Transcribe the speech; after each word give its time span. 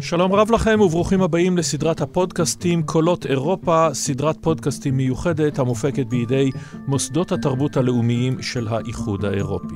שלום 0.00 0.32
רב 0.32 0.50
לכם 0.50 0.80
וברוכים 0.80 1.22
הבאים 1.22 1.58
לסדרת 1.58 2.00
הפודקאסטים 2.00 2.82
קולות 2.82 3.26
אירופה, 3.26 3.88
סדרת 3.92 4.36
פודקאסטים 4.40 4.96
מיוחדת 4.96 5.58
המופקת 5.58 6.06
בידי 6.06 6.50
מוסדות 6.86 7.32
התרבות 7.32 7.76
הלאומיים 7.76 8.42
של 8.42 8.68
האיחוד 8.68 9.24
האירופי. 9.24 9.74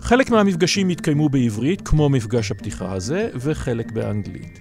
חלק 0.00 0.30
מהמפגשים 0.30 0.90
יתקיימו 0.90 1.28
בעברית, 1.28 1.80
כמו 1.80 2.08
מפגש 2.08 2.50
הפתיחה 2.50 2.92
הזה, 2.92 3.28
וחלק 3.34 3.92
באנגלית. 3.92 4.60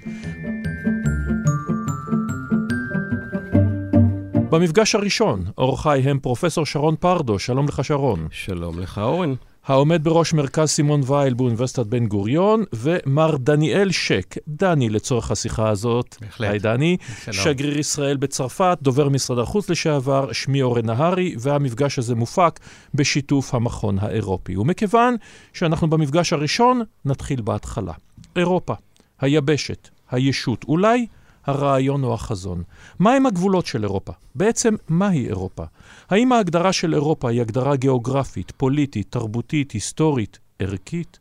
במפגש 4.49 4.95
הראשון, 4.95 5.43
אורחיי 5.57 6.01
הם 6.01 6.19
פרופסור 6.19 6.65
שרון 6.65 6.95
פרדו, 6.99 7.39
שלום 7.39 7.65
לך 7.65 7.85
שרון. 7.85 8.27
שלום 8.31 8.79
לך 8.79 8.97
אורן. 8.97 9.33
העומד 9.67 10.03
בראש 10.03 10.33
מרכז 10.33 10.69
סימון 10.69 11.01
וייל 11.05 11.33
באוניברסיטת 11.33 11.85
בן 11.85 12.05
גוריון, 12.07 12.63
ומר 12.73 13.37
דניאל 13.37 13.91
שק, 13.91 14.35
דני 14.47 14.89
לצורך 14.89 15.31
השיחה 15.31 15.69
הזאת. 15.69 16.15
בהחלט. 16.21 16.49
היי 16.49 16.59
דני. 16.59 16.97
שלום. 17.23 17.33
שגריר 17.33 17.79
ישראל 17.79 18.17
בצרפת, 18.17 18.77
דובר 18.81 19.09
משרד 19.09 19.39
החוץ 19.39 19.69
לשעבר, 19.69 20.33
שמי 20.33 20.61
אורן 20.61 20.85
נהרי, 20.85 21.35
והמפגש 21.39 21.99
הזה 21.99 22.15
מופק 22.15 22.59
בשיתוף 22.93 23.53
המכון 23.53 23.99
האירופי. 23.99 24.57
ומכיוון 24.57 25.15
שאנחנו 25.53 25.89
במפגש 25.89 26.33
הראשון, 26.33 26.81
נתחיל 27.05 27.41
בהתחלה. 27.41 27.93
אירופה, 28.35 28.73
היבשת, 29.21 29.89
הישות, 30.11 30.65
אולי 30.67 31.07
הרעיון 31.47 32.03
או 32.03 32.13
החזון. 32.13 32.63
מהם 32.99 33.25
הגבולות 33.25 33.65
של 33.65 33.83
אירופה? 33.83 34.13
בעצם, 34.35 34.75
מהי 34.89 35.27
אירופה? 35.27 35.63
האם 36.09 36.31
ההגדרה 36.31 36.73
של 36.73 36.93
אירופה 36.93 37.29
היא 37.29 37.41
הגדרה 37.41 37.75
גיאוגרפית, 37.75 38.51
פוליטית, 38.57 39.07
תרבותית, 39.09 39.71
היסטורית, 39.71 40.39
ערכית? 40.59 41.19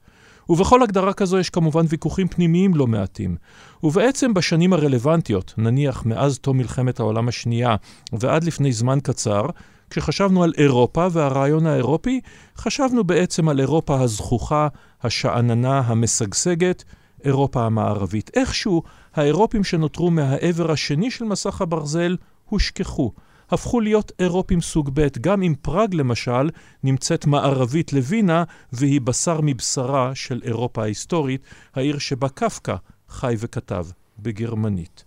ובכל 0.49 0.83
הגדרה 0.83 1.13
כזו 1.13 1.39
יש 1.39 1.51
כמובן 1.51 1.85
ויכוחים 1.89 2.29
פנימיים 2.29 2.75
לא 2.75 2.87
מעטים. 2.87 3.37
ובעצם 3.83 4.35
בשנים 4.35 4.73
הרלוונטיות, 4.73 5.55
נניח 5.59 6.07
מאז 6.07 6.39
תום 6.39 6.57
מלחמת 6.59 7.01
העולם 7.01 7.29
השנייה 7.29 7.77
ועד 8.13 8.45
לפני 8.45 8.73
זמן 8.73 8.99
קצר, 9.03 9.47
כשחשבנו 9.91 10.43
על 10.43 10.53
אירופה 10.59 11.07
והרעיון 11.13 11.67
האירופי, 11.67 12.21
חשבנו 12.57 13.05
בעצם 13.05 13.49
על 13.49 13.61
אירופה 13.61 14.01
הזכוכה, 14.01 14.69
השאננה, 15.03 15.79
המשגשגת, 15.79 16.85
אירופה 17.25 17.67
המערבית. 17.67 18.31
איכשהו, 18.35 18.83
האירופים 19.15 19.65
שנותרו 19.65 20.11
מהעבר 20.11 20.73
השני 20.73 21.11
של 21.11 21.25
מסך 21.25 21.61
הברזל 21.61 22.17
הושכחו. 22.45 23.13
הפכו 23.51 23.81
להיות 23.81 24.13
אירופים 24.19 24.61
סוג 24.61 24.91
ב', 24.95 25.07
גם 25.21 25.43
אם 25.43 25.55
פראג 25.63 25.95
למשל 25.95 26.51
נמצאת 26.83 27.27
מערבית 27.27 27.93
לווינה 27.93 28.45
והיא 28.73 29.01
בשר 29.01 29.41
מבשרה 29.43 30.15
של 30.15 30.41
אירופה 30.45 30.83
ההיסטורית, 30.83 31.43
העיר 31.75 31.99
שבה 31.99 32.29
קפקא 32.29 32.75
חי 33.09 33.35
וכתב 33.39 33.87
בגרמנית. 34.19 35.05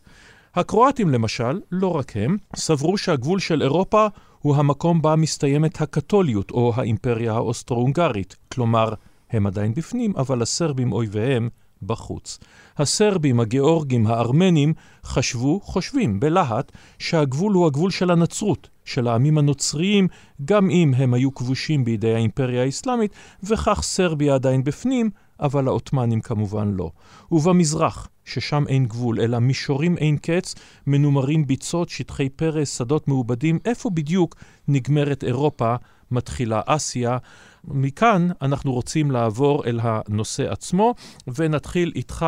הקרואטים 0.55 1.09
למשל, 1.09 1.59
לא 1.71 1.95
רק 1.95 2.17
הם, 2.17 2.37
סברו 2.55 2.97
שהגבול 2.97 3.39
של 3.39 3.61
אירופה 3.61 4.07
הוא 4.39 4.55
המקום 4.55 5.01
בה 5.01 5.15
מסתיימת 5.15 5.81
הקתוליות 5.81 6.51
או 6.51 6.73
האימפריה 6.75 7.33
האוסטרו-הונגרית, 7.33 8.35
כלומר, 8.51 8.93
הם 9.31 9.47
עדיין 9.47 9.73
בפנים, 9.73 10.13
אבל 10.17 10.41
הסרבים 10.41 10.91
אויביהם 10.91 11.49
בחוץ. 11.83 12.39
הסרבים, 12.77 13.39
הגיאורגים, 13.39 14.07
הארמנים, 14.07 14.73
חשבו, 15.03 15.59
חושבים, 15.63 16.19
בלהט, 16.19 16.71
שהגבול 16.99 17.53
הוא 17.53 17.67
הגבול 17.67 17.91
של 17.91 18.11
הנצרות, 18.11 18.69
של 18.85 19.07
העמים 19.07 19.37
הנוצריים, 19.37 20.07
גם 20.45 20.69
אם 20.69 20.93
הם 20.97 21.13
היו 21.13 21.33
כבושים 21.33 21.85
בידי 21.85 22.13
האימפריה 22.13 22.63
האסלאמית, 22.63 23.11
וכך 23.43 23.81
סרביה 23.83 24.35
עדיין 24.35 24.63
בפנים, 24.63 25.09
אבל 25.39 25.67
העות'מאנים 25.67 26.21
כמובן 26.21 26.71
לא. 26.71 26.91
ובמזרח, 27.31 28.09
ששם 28.25 28.63
אין 28.67 28.85
גבול, 28.85 29.19
אלא 29.19 29.39
מישורים 29.39 29.97
אין 29.97 30.17
קץ, 30.17 30.55
מנומרים 30.87 31.47
ביצות, 31.47 31.89
שטחי 31.89 32.29
פרס, 32.29 32.77
שדות 32.77 33.07
מעובדים, 33.07 33.59
איפה 33.65 33.89
בדיוק 33.89 34.35
נגמרת 34.67 35.23
אירופה, 35.23 35.75
מתחילה 36.11 36.61
אסיה. 36.65 37.17
מכאן 37.63 38.27
אנחנו 38.41 38.73
רוצים 38.73 39.11
לעבור 39.11 39.65
אל 39.65 39.79
הנושא 39.83 40.51
עצמו, 40.51 40.95
ונתחיל 41.27 41.91
איתך, 41.95 42.25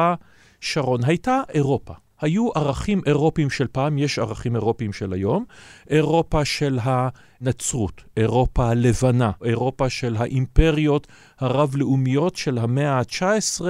שרון. 0.62 1.04
הייתה 1.04 1.42
אירופה. 1.54 1.94
היו 2.22 2.50
ערכים 2.56 3.02
אירופיים 3.06 3.50
של 3.50 3.68
פעם, 3.68 3.98
יש 3.98 4.20
ערכים 4.20 4.56
אירופיים 4.56 4.94
של 4.94 5.14
היום. 5.14 5.46
אירופה 5.90 6.46
של 6.46 6.80
הנצרות, 6.82 8.02
אירופה 8.18 8.70
הלבנה, 8.70 9.32
אירופה 9.44 9.90
של 9.90 10.16
האימפריות 10.16 11.08
הרב-לאומיות 11.40 12.36
של 12.36 12.58
המאה 12.58 13.00
ה-19, 13.00 13.62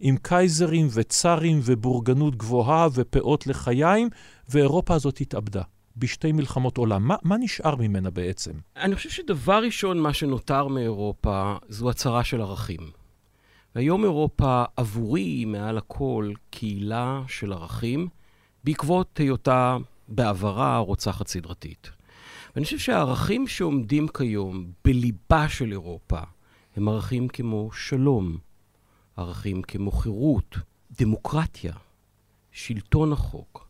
עם 0.00 0.16
קייזרים 0.22 0.88
וצארים 0.92 1.60
ובורגנות 1.64 2.36
גבוהה 2.36 2.88
ופאות 2.94 3.46
לחיים, 3.46 4.08
ואירופה 4.48 4.94
הזאת 4.94 5.20
התאבדה. 5.20 5.62
בשתי 5.98 6.32
מלחמות 6.32 6.76
עולם. 6.76 7.08
מה, 7.08 7.16
מה 7.22 7.36
נשאר 7.36 7.76
ממנה 7.76 8.10
בעצם? 8.10 8.52
אני 8.76 8.94
חושב 8.94 9.10
שדבר 9.10 9.62
ראשון, 9.62 10.00
מה 10.00 10.12
שנותר 10.12 10.68
מאירופה, 10.68 11.56
זו 11.68 11.90
הצהרה 11.90 12.24
של 12.24 12.40
ערכים. 12.40 12.90
והיום 13.74 14.04
אירופה 14.04 14.64
עבורי 14.76 15.20
היא 15.20 15.46
מעל 15.46 15.78
הכל 15.78 16.32
קהילה 16.50 17.22
של 17.28 17.52
ערכים, 17.52 18.08
בעקבות 18.64 19.18
היותה 19.18 19.76
בעברה 20.08 20.78
רוצחת 20.78 21.26
סדרתית. 21.28 21.90
ואני 22.54 22.64
חושב 22.64 22.78
שהערכים 22.78 23.46
שעומדים 23.46 24.08
כיום 24.08 24.70
בליבה 24.84 25.48
של 25.48 25.72
אירופה 25.72 26.20
הם 26.76 26.88
ערכים 26.88 27.28
כמו 27.28 27.70
שלום, 27.72 28.38
ערכים 29.16 29.62
כמו 29.62 29.90
חירות, 29.90 30.56
דמוקרטיה, 31.00 31.72
שלטון 32.52 33.12
החוק, 33.12 33.68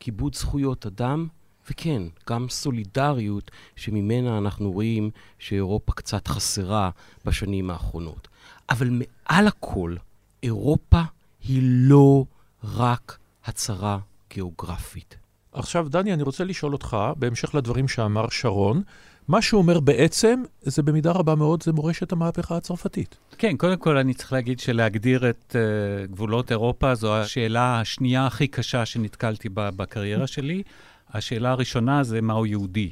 כיבוד 0.00 0.34
זכויות 0.34 0.86
אדם, 0.86 1.28
וכן, 1.70 2.02
גם 2.30 2.48
סולידריות 2.48 3.50
שממנה 3.76 4.38
אנחנו 4.38 4.72
רואים 4.72 5.10
שאירופה 5.38 5.92
קצת 5.92 6.28
חסרה 6.28 6.90
בשנים 7.24 7.70
האחרונות. 7.70 8.28
אבל 8.70 8.90
מעל 8.90 9.46
הכל, 9.46 9.96
אירופה 10.42 11.02
היא 11.48 11.60
לא 11.62 12.24
רק 12.64 13.18
הצהרה 13.44 13.98
גיאוגרפית. 14.34 15.16
עכשיו, 15.52 15.88
דני, 15.88 16.12
אני 16.12 16.22
רוצה 16.22 16.44
לשאול 16.44 16.72
אותך, 16.72 16.96
בהמשך 17.16 17.54
לדברים 17.54 17.88
שאמר 17.88 18.28
שרון, 18.28 18.82
מה 19.28 19.42
שהוא 19.42 19.58
אומר 19.58 19.80
בעצם, 19.80 20.42
זה 20.62 20.82
במידה 20.82 21.12
רבה 21.12 21.34
מאוד, 21.34 21.62
זה 21.62 21.72
מורשת 21.72 22.12
המהפכה 22.12 22.56
הצרפתית. 22.56 23.16
כן, 23.38 23.56
קודם 23.56 23.76
כל 23.76 23.96
אני 23.96 24.14
צריך 24.14 24.32
להגיד 24.32 24.60
שלהגדיר 24.60 25.30
את 25.30 25.56
uh, 25.56 26.10
גבולות 26.10 26.50
אירופה 26.50 26.94
זו 26.94 27.16
השאלה 27.16 27.80
השנייה 27.80 28.26
הכי 28.26 28.48
קשה 28.48 28.86
שנתקלתי 28.86 29.48
בה 29.48 29.70
בקריירה 29.70 30.26
שלי. 30.26 30.62
השאלה 31.10 31.50
הראשונה 31.50 32.02
זה 32.02 32.20
מהו 32.22 32.46
יהודי. 32.46 32.90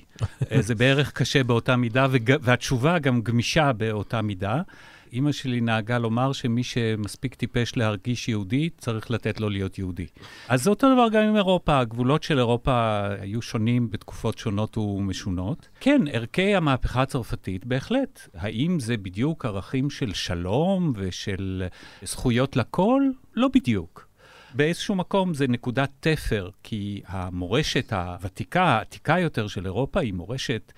זה 0.60 0.74
בערך 0.74 1.12
קשה 1.12 1.44
באותה 1.44 1.76
מידה, 1.76 2.06
וג... 2.10 2.34
והתשובה 2.40 2.98
גם 2.98 3.20
גמישה 3.22 3.72
באותה 3.72 4.22
מידה. 4.22 4.62
אימא 5.12 5.32
שלי 5.32 5.60
נהגה 5.60 5.98
לומר 5.98 6.32
שמי 6.32 6.62
שמספיק 6.62 7.34
טיפש 7.34 7.76
להרגיש 7.76 8.28
יהודי, 8.28 8.70
צריך 8.78 9.10
לתת 9.10 9.40
לו 9.40 9.48
להיות 9.48 9.78
יהודי. 9.78 10.06
אז 10.48 10.62
זה 10.62 10.70
אותו 10.70 10.94
דבר 10.94 11.08
גם 11.12 11.22
עם 11.22 11.36
אירופה. 11.36 11.78
הגבולות 11.78 12.22
של 12.22 12.38
אירופה 12.38 13.06
היו 13.20 13.42
שונים 13.42 13.90
בתקופות 13.90 14.38
שונות 14.38 14.78
ומשונות. 14.78 15.68
כן, 15.80 16.02
ערכי 16.12 16.54
המהפכה 16.54 17.02
הצרפתית, 17.02 17.64
בהחלט. 17.66 18.28
האם 18.34 18.80
זה 18.80 18.96
בדיוק 18.96 19.44
ערכים 19.44 19.90
של 19.90 20.12
שלום 20.12 20.92
ושל 20.96 21.64
זכויות 22.02 22.56
לכל? 22.56 23.02
לא 23.34 23.48
בדיוק. 23.54 24.03
באיזשהו 24.54 24.94
מקום 24.94 25.34
זה 25.34 25.48
נקודת 25.48 25.90
תפר, 26.00 26.50
כי 26.62 27.02
המורשת 27.06 27.92
הוותיקה, 27.92 28.64
העתיקה 28.64 29.18
יותר 29.18 29.46
של 29.46 29.66
אירופה, 29.66 30.00
היא 30.00 30.12
מורשת 30.12 30.72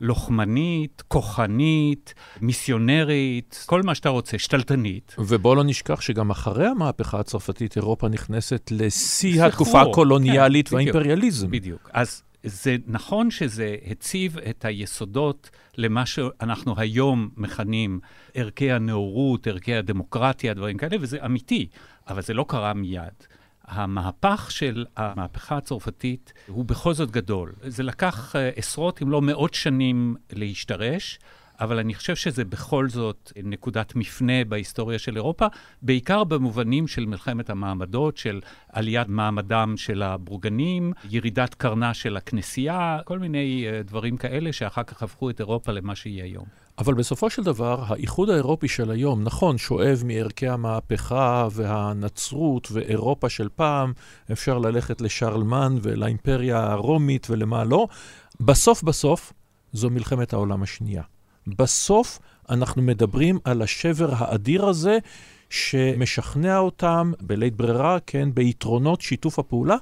לוחמנית, 0.00 1.02
כוחנית, 1.08 2.14
מיסיונרית, 2.40 3.64
כל 3.66 3.82
מה 3.82 3.94
שאתה 3.94 4.08
רוצה, 4.08 4.38
שתלטנית. 4.38 5.14
ובוא 5.18 5.56
לא 5.56 5.64
נשכח 5.64 6.00
שגם 6.00 6.30
אחרי 6.30 6.66
המהפכה 6.66 7.20
הצרפתית, 7.20 7.76
אירופה 7.76 8.08
נכנסת 8.08 8.70
לשיא 8.70 9.44
התקופה 9.44 9.82
הקולוניאלית 9.82 10.68
כן, 10.68 10.74
והאימפריאליזם. 10.74 11.50
בדיוק. 11.50 11.90
אז 11.92 12.22
זה 12.44 12.76
נכון 12.86 13.30
שזה 13.30 13.76
הציב 13.86 14.38
את 14.38 14.64
היסודות 14.64 15.50
למה 15.76 16.06
שאנחנו 16.06 16.74
היום 16.76 17.28
מכנים 17.36 18.00
ערכי 18.34 18.72
הנאורות, 18.72 19.46
ערכי 19.46 19.74
הדמוקרטיה, 19.74 20.54
דברים 20.54 20.76
כאלה, 20.76 20.96
וזה 21.00 21.18
אמיתי, 21.24 21.66
אבל 22.08 22.22
זה 22.22 22.34
לא 22.34 22.44
קרה 22.48 22.74
מיד. 22.74 23.26
המהפך 23.72 24.46
של 24.50 24.84
המהפכה 24.96 25.56
הצרפתית 25.56 26.32
הוא 26.46 26.64
בכל 26.64 26.94
זאת 26.94 27.10
גדול. 27.10 27.52
זה 27.66 27.82
לקח 27.82 28.34
עשרות, 28.56 29.02
אם 29.02 29.10
לא 29.10 29.22
מאות 29.22 29.54
שנים 29.54 30.16
להשתרש, 30.32 31.18
אבל 31.60 31.78
אני 31.78 31.94
חושב 31.94 32.16
שזה 32.16 32.44
בכל 32.44 32.88
זאת 32.88 33.32
נקודת 33.44 33.96
מפנה 33.96 34.44
בהיסטוריה 34.44 34.98
של 34.98 35.16
אירופה, 35.16 35.46
בעיקר 35.82 36.24
במובנים 36.24 36.88
של 36.88 37.06
מלחמת 37.06 37.50
המעמדות, 37.50 38.16
של 38.16 38.40
עליית 38.68 39.08
מעמדם 39.08 39.74
של 39.76 40.02
הבורגנים, 40.02 40.92
ירידת 41.10 41.54
קרנה 41.54 41.94
של 41.94 42.16
הכנסייה, 42.16 42.98
כל 43.04 43.18
מיני 43.18 43.66
דברים 43.84 44.16
כאלה 44.16 44.52
שאחר 44.52 44.82
כך 44.82 45.02
הפכו 45.02 45.30
את 45.30 45.40
אירופה 45.40 45.72
למה 45.72 45.94
שהיא 45.94 46.22
היום. 46.22 46.61
אבל 46.78 46.94
בסופו 46.94 47.30
של 47.30 47.42
דבר, 47.42 47.84
האיחוד 47.86 48.30
האירופי 48.30 48.68
של 48.68 48.90
היום, 48.90 49.22
נכון, 49.22 49.58
שואב 49.58 50.02
מערכי 50.04 50.48
המהפכה 50.48 51.48
והנצרות 51.52 52.68
ואירופה 52.72 53.28
של 53.28 53.48
פעם, 53.56 53.92
אפשר 54.32 54.58
ללכת 54.58 55.00
לשרלמן 55.00 55.76
ולאימפריה 55.82 56.72
הרומית 56.72 57.26
ולמה 57.30 57.64
לא, 57.64 57.86
בסוף 58.40 58.82
בסוף 58.82 59.32
זו 59.72 59.90
מלחמת 59.90 60.32
העולם 60.32 60.62
השנייה. 60.62 61.02
בסוף 61.46 62.18
אנחנו 62.50 62.82
מדברים 62.82 63.38
על 63.44 63.62
השבר 63.62 64.10
האדיר 64.16 64.66
הזה, 64.66 64.98
שמשכנע 65.50 66.58
אותם 66.58 67.12
בלית 67.20 67.56
ברירה, 67.56 67.98
כן, 68.06 68.28
ביתרונות 68.34 69.00
שיתוף 69.00 69.38
הפעולה, 69.38 69.76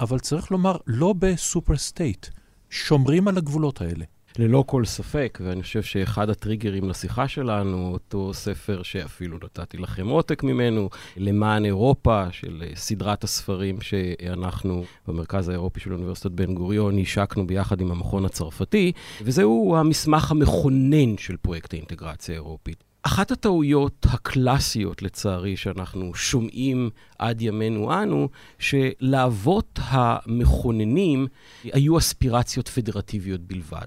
אבל 0.00 0.18
צריך 0.18 0.50
לומר, 0.50 0.76
לא 0.86 1.14
ב 1.18 1.28
super 1.28 1.76
state. 1.76 2.26
שומרים 2.70 3.28
על 3.28 3.38
הגבולות 3.38 3.80
האלה. 3.80 4.04
ללא 4.38 4.64
כל 4.66 4.84
ספק, 4.84 5.38
ואני 5.44 5.62
חושב 5.62 5.82
שאחד 5.82 6.30
הטריגרים 6.30 6.88
לשיחה 6.88 7.28
שלנו, 7.28 7.90
אותו 7.92 8.34
ספר 8.34 8.82
שאפילו 8.82 9.38
נתתי 9.44 9.76
לכם 9.76 10.06
עותק 10.06 10.42
ממנו, 10.42 10.88
למען 11.16 11.64
אירופה, 11.64 12.24
של 12.30 12.62
סדרת 12.74 13.24
הספרים 13.24 13.80
שאנחנו 13.80 14.84
במרכז 15.08 15.48
האירופי 15.48 15.80
של 15.80 15.92
אוניברסיטת 15.92 16.30
בן 16.30 16.54
גוריון 16.54 16.98
השקנו 16.98 17.46
ביחד 17.46 17.80
עם 17.80 17.90
המכון 17.90 18.24
הצרפתי, 18.24 18.92
וזהו 19.22 19.76
המסמך 19.76 20.30
המכונן 20.30 21.18
של 21.18 21.36
פרויקט 21.36 21.74
האינטגרציה 21.74 22.34
האירופית. 22.34 22.84
אחת 23.02 23.30
הטעויות 23.30 24.06
הקלאסיות, 24.10 25.02
לצערי, 25.02 25.56
שאנחנו 25.56 26.14
שומעים 26.14 26.90
עד 27.18 27.42
ימינו 27.42 28.02
אנו, 28.02 28.28
שלאבות 28.58 29.78
המכוננים 29.82 31.26
היו 31.64 31.98
אספירציות 31.98 32.68
פדרטיביות 32.68 33.40
בלבד. 33.40 33.86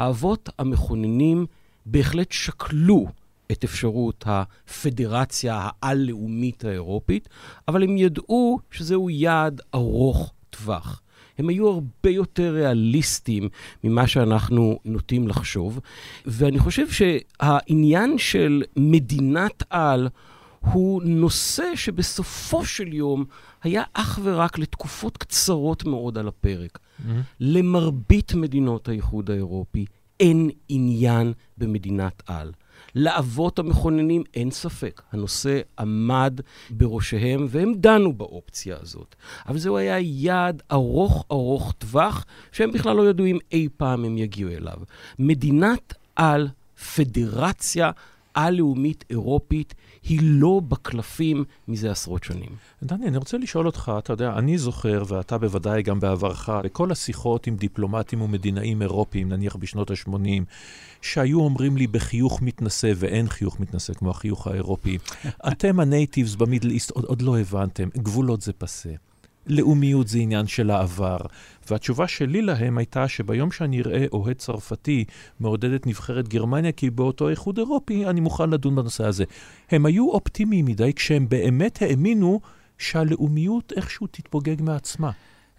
האבות 0.00 0.48
המכוננים 0.58 1.46
בהחלט 1.86 2.32
שקלו 2.32 3.06
את 3.52 3.64
אפשרות 3.64 4.24
הפדרציה 4.26 5.60
העל-לאומית 5.62 6.64
האירופית, 6.64 7.28
אבל 7.68 7.82
הם 7.82 7.96
ידעו 7.96 8.58
שזהו 8.70 9.10
יעד 9.10 9.60
ארוך 9.74 10.32
טווח. 10.50 11.02
הם 11.38 11.48
היו 11.48 11.68
הרבה 11.68 12.10
יותר 12.10 12.52
ריאליסטיים 12.54 13.48
ממה 13.84 14.06
שאנחנו 14.06 14.78
נוטים 14.84 15.28
לחשוב. 15.28 15.80
ואני 16.26 16.58
חושב 16.58 16.86
שהעניין 16.90 18.18
של 18.18 18.62
מדינת 18.76 19.62
על 19.70 20.08
הוא 20.60 21.02
נושא 21.04 21.76
שבסופו 21.76 22.64
של 22.64 22.92
יום 22.92 23.24
היה 23.62 23.82
אך 23.92 24.18
ורק 24.22 24.58
לתקופות 24.58 25.16
קצרות 25.16 25.84
מאוד 25.84 26.18
על 26.18 26.28
הפרק. 26.28 26.78
Mm-hmm. 26.78 27.10
למרבית 27.40 28.34
מדינות 28.34 28.88
האיחוד 28.88 29.30
האירופי 29.30 29.84
אין 30.20 30.50
עניין 30.68 31.32
במדינת 31.58 32.22
על. 32.26 32.52
לאבות 32.94 33.58
המכוננים 33.58 34.22
אין 34.34 34.50
ספק, 34.50 35.02
הנושא 35.12 35.60
עמד 35.78 36.40
בראשיהם 36.70 37.46
והם 37.50 37.72
דנו 37.76 38.12
באופציה 38.12 38.76
הזאת. 38.82 39.14
אבל 39.48 39.58
זהו 39.58 39.76
היה 39.76 39.98
יעד 39.98 40.62
ארוך 40.72 41.24
ארוך 41.30 41.74
טווח, 41.78 42.24
שהם 42.52 42.72
בכלל 42.72 42.96
לא 42.96 43.10
ידעו 43.10 43.26
אם 43.26 43.38
אי 43.52 43.68
פעם 43.76 44.04
הם 44.04 44.18
יגיעו 44.18 44.50
אליו. 44.50 44.78
מדינת 45.18 45.94
על, 46.16 46.48
פדרציה 46.94 47.90
על-לאומית 48.34 49.04
אירופית, 49.10 49.74
היא 50.02 50.20
לא 50.22 50.60
בקלפים 50.68 51.44
מזה 51.68 51.90
עשרות 51.90 52.24
שנים. 52.24 52.50
דני, 52.82 53.08
אני 53.08 53.16
רוצה 53.16 53.38
לשאול 53.38 53.66
אותך, 53.66 53.92
אתה 53.98 54.12
יודע, 54.12 54.32
אני 54.38 54.58
זוכר, 54.58 55.02
ואתה 55.08 55.38
בוודאי 55.38 55.82
גם 55.82 56.00
בעברך, 56.00 56.48
לכל 56.64 56.92
השיחות 56.92 57.46
עם 57.46 57.56
דיפלומטים 57.56 58.22
ומדינאים 58.22 58.82
אירופיים, 58.82 59.28
נניח 59.28 59.56
בשנות 59.56 59.90
ה-80, 59.90 60.44
שהיו 61.02 61.40
אומרים 61.40 61.76
לי 61.76 61.86
בחיוך 61.86 62.42
מתנשא, 62.42 62.92
ואין 62.96 63.28
חיוך 63.28 63.60
מתנשא 63.60 63.94
כמו 63.94 64.10
החיוך 64.10 64.46
האירופי, 64.46 64.98
אתם 65.52 65.80
הנייטיבס 65.80 66.34
במידל 66.34 66.70
איסט 66.70 66.90
עוד, 66.90 67.04
עוד 67.04 67.22
לא 67.22 67.38
הבנתם, 67.38 67.88
גבולות 67.96 68.40
זה 68.40 68.52
פסה. 68.52 68.90
לאומיות 69.50 70.08
זה 70.08 70.18
עניין 70.18 70.46
של 70.46 70.70
העבר. 70.70 71.18
והתשובה 71.70 72.08
שלי 72.08 72.42
להם 72.42 72.78
הייתה 72.78 73.08
שביום 73.08 73.52
שאני 73.52 73.80
אראה 73.80 74.06
אוהד 74.12 74.36
צרפתי 74.36 75.04
מעודד 75.40 75.72
את 75.72 75.86
נבחרת 75.86 76.28
גרמניה, 76.28 76.72
כי 76.72 76.90
באותו 76.90 77.28
איחוד 77.28 77.58
אירופי 77.58 78.06
אני 78.06 78.20
מוכן 78.20 78.50
לדון 78.50 78.76
בנושא 78.76 79.04
הזה. 79.04 79.24
הם 79.70 79.86
היו 79.86 80.10
אופטימיים 80.10 80.64
מדי 80.64 80.92
כשהם 80.94 81.28
באמת 81.28 81.82
האמינו 81.82 82.40
שהלאומיות 82.78 83.72
איכשהו 83.76 84.06
תתפוגג 84.06 84.62
מעצמה. 84.62 85.10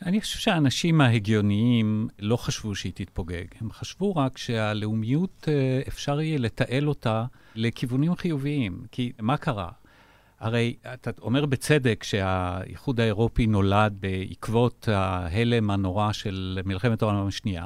אני 0.06 0.22
חושב 0.22 0.40
שהאנשים 0.40 1.02
ההגיוניים 1.02 2.08
לא 2.20 2.38
חשבו 2.38 2.76
שהיא 2.76 2.92
תתפוגג. 2.96 3.46
הם 3.62 3.72
חשבו 3.72 4.16
רק 4.16 4.38
שהלאומיות, 4.38 5.48
אה, 5.48 5.82
אפשר 5.88 6.22
יהיה 6.22 6.38
לתעל 6.38 6.88
אותה 6.88 7.26
לכיוונים 7.56 8.16
חיוביים. 8.16 8.84
כי 8.92 9.12
מה 9.20 9.38
קרה? 9.38 9.70
הרי 10.42 10.76
אתה 10.94 11.12
אומר 11.22 11.46
בצדק 11.46 12.04
שהאיחוד 12.04 13.00
האירופי 13.00 13.48
נולד 13.48 13.98
בעקבות 14.00 14.88
ההלם 14.92 15.70
הנורא 15.70 16.12
של 16.12 16.60
מלחמת 16.66 17.02
העולם 17.02 17.28
השנייה, 17.28 17.66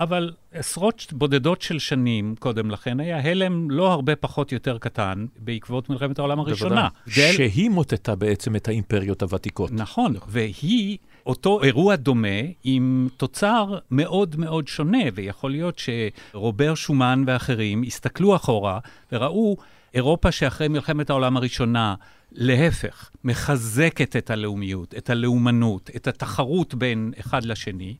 אבל 0.00 0.32
עשרות 0.52 1.12
בודדות 1.12 1.62
של 1.62 1.78
שנים 1.78 2.34
קודם 2.38 2.70
לכן 2.70 3.00
היה 3.00 3.30
הלם 3.30 3.70
לא 3.70 3.92
הרבה 3.92 4.16
פחות 4.16 4.52
יותר 4.52 4.78
קטן 4.78 5.26
בעקבות 5.38 5.90
מלחמת 5.90 6.18
העולם 6.18 6.40
הראשונה. 6.40 6.88
בוודאי, 7.06 7.32
שהיא 7.32 7.70
מוטטה 7.70 8.14
בעצם 8.14 8.56
את 8.56 8.68
האימפריות 8.68 9.22
הוותיקות. 9.22 9.70
נכון, 9.72 10.14
והיא... 10.26 10.98
אותו 11.26 11.62
אירוע 11.62 11.96
דומה 11.96 12.28
עם 12.64 13.08
תוצר 13.16 13.78
מאוד 13.90 14.36
מאוד 14.38 14.68
שונה, 14.68 15.02
ויכול 15.14 15.50
להיות 15.50 15.78
שרובר 15.78 16.74
שומן 16.74 17.24
ואחרים 17.26 17.82
הסתכלו 17.86 18.36
אחורה 18.36 18.78
וראו 19.12 19.56
אירופה 19.94 20.32
שאחרי 20.32 20.68
מלחמת 20.68 21.10
העולם 21.10 21.36
הראשונה, 21.36 21.94
להפך, 22.32 23.10
מחזקת 23.24 24.16
את 24.16 24.30
הלאומיות, 24.30 24.94
את 24.94 25.10
הלאומנות, 25.10 25.90
את 25.96 26.06
התחרות 26.06 26.74
בין 26.74 27.12
אחד 27.20 27.44
לשני, 27.44 27.96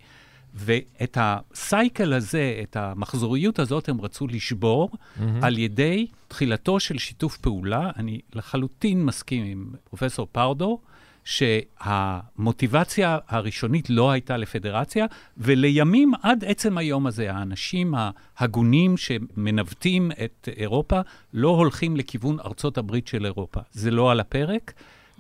ואת 0.55 1.19
הסייקל 1.21 2.13
הזה, 2.13 2.61
את 2.63 2.77
המחזוריות 2.77 3.59
הזאת, 3.59 3.89
הם 3.89 4.01
רצו 4.01 4.27
לשבור 4.27 4.91
mm-hmm. 4.91 5.23
על 5.43 5.59
ידי 5.59 6.07
תחילתו 6.29 6.81
של 6.81 6.99
שיתוף 6.99 7.37
פעולה. 7.37 7.91
אני 7.97 8.21
לחלוטין 8.35 9.05
מסכים 9.05 9.45
עם 9.45 9.73
פרופסור 9.85 10.29
פרדו, 10.33 10.81
שהמוטיבציה 11.31 13.19
הראשונית 13.29 13.91
לא 13.91 14.11
הייתה 14.11 14.37
לפדרציה, 14.37 15.07
ולימים 15.39 16.13
עד 16.23 16.45
עצם 16.45 16.79
היום 16.79 17.07
הזה, 17.07 17.33
האנשים 17.33 17.95
ההגונים 17.97 18.97
שמנווטים 18.97 20.11
את 20.25 20.49
אירופה 20.57 21.01
לא 21.35 21.49
הולכים 21.49 21.97
לכיוון 21.97 22.41
ארצות 22.41 22.79
הברית 22.79 23.07
של 23.07 23.27
אירופה. 23.27 23.61
זה 23.73 23.91
לא 23.91 24.11
על 24.11 24.21
הפרק. 24.21 24.73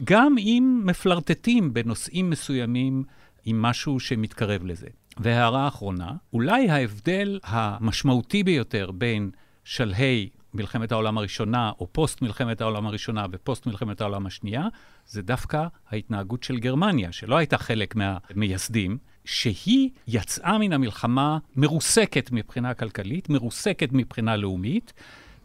גם 0.04 0.38
אם 0.38 0.82
מפלרטטים 0.84 1.74
בנושאים 1.74 2.30
מסוימים 2.30 3.04
עם 3.44 3.62
משהו 3.62 4.00
שמתקרב 4.00 4.64
לזה. 4.64 4.86
והערה 5.16 5.68
אחרונה, 5.68 6.12
אולי 6.32 6.70
ההבדל 6.70 7.38
המשמעותי 7.44 8.42
ביותר 8.42 8.90
בין 8.90 9.30
שלהי 9.64 10.28
מלחמת 10.54 10.92
העולם 10.92 11.18
הראשונה, 11.18 11.72
או 11.80 11.86
פוסט 11.92 12.22
מלחמת 12.22 12.60
העולם 12.60 12.86
הראשונה 12.86 13.26
ופוסט 13.32 13.66
מלחמת 13.66 14.00
העולם 14.00 14.26
השנייה, 14.26 14.66
זה 15.06 15.22
דווקא 15.22 15.66
ההתנהגות 15.90 16.42
של 16.42 16.58
גרמניה, 16.58 17.12
שלא 17.12 17.36
הייתה 17.36 17.58
חלק 17.58 17.94
מהמייסדים, 17.96 18.98
שהיא 19.24 19.90
יצאה 20.08 20.58
מן 20.58 20.72
המלחמה 20.72 21.38
מרוסקת 21.56 22.28
מבחינה 22.32 22.74
כלכלית, 22.74 23.28
מרוסקת 23.28 23.88
מבחינה 23.92 24.36
לאומית, 24.36 24.92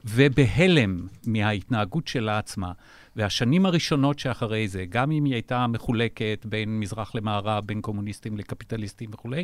ובהלם 0.05 1.07
מההתנהגות 1.25 2.07
שלה 2.07 2.37
עצמה. 2.37 2.71
והשנים 3.15 3.65
הראשונות 3.65 4.19
שאחרי 4.19 4.67
זה, 4.67 4.85
גם 4.89 5.11
אם 5.11 5.25
היא 5.25 5.33
הייתה 5.33 5.67
מחולקת 5.67 6.45
בין 6.49 6.79
מזרח 6.79 7.15
למערב, 7.15 7.65
בין 7.65 7.81
קומוניסטים 7.81 8.37
לקפיטליסטים 8.37 9.09
וכולי, 9.13 9.43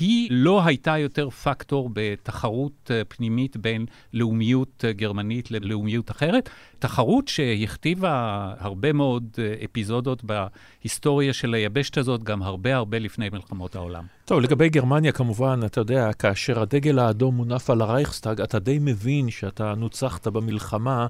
היא 0.00 0.28
לא 0.30 0.64
הייתה 0.64 0.98
יותר 0.98 1.30
פקטור 1.30 1.90
בתחרות 1.92 2.90
אה, 2.90 3.02
פנימית 3.08 3.56
בין 3.56 3.86
לאומיות 4.12 4.84
אה, 4.84 4.92
גרמנית 4.92 5.50
ללאומיות 5.50 6.10
אחרת. 6.10 6.48
תחרות 6.78 7.28
שהכתיבה 7.28 8.54
הרבה 8.58 8.92
מאוד 8.92 9.24
אה, 9.38 9.54
אפיזודות 9.64 10.22
בהיסטוריה 10.24 11.32
של 11.32 11.54
היבשת 11.54 11.98
הזאת, 11.98 12.22
גם 12.22 12.42
הרבה 12.42 12.76
הרבה 12.76 12.98
לפני 12.98 13.28
מלחמות 13.28 13.76
העולם. 13.76 14.04
טוב, 14.24 14.40
לגבי 14.40 14.68
גרמניה, 14.68 15.12
כמובן, 15.12 15.60
אתה 15.66 15.80
יודע, 15.80 16.12
כאשר 16.12 16.60
הדגל 16.60 16.98
האדום 16.98 17.34
מונף 17.34 17.70
על 17.70 17.80
הרייכסטאג, 17.80 18.40
אתה 18.40 18.58
די 18.58 18.78
מבין 18.80 19.30
שאתה 19.30 19.74
נוצחת 19.74 20.26
במלחמה. 20.26 21.06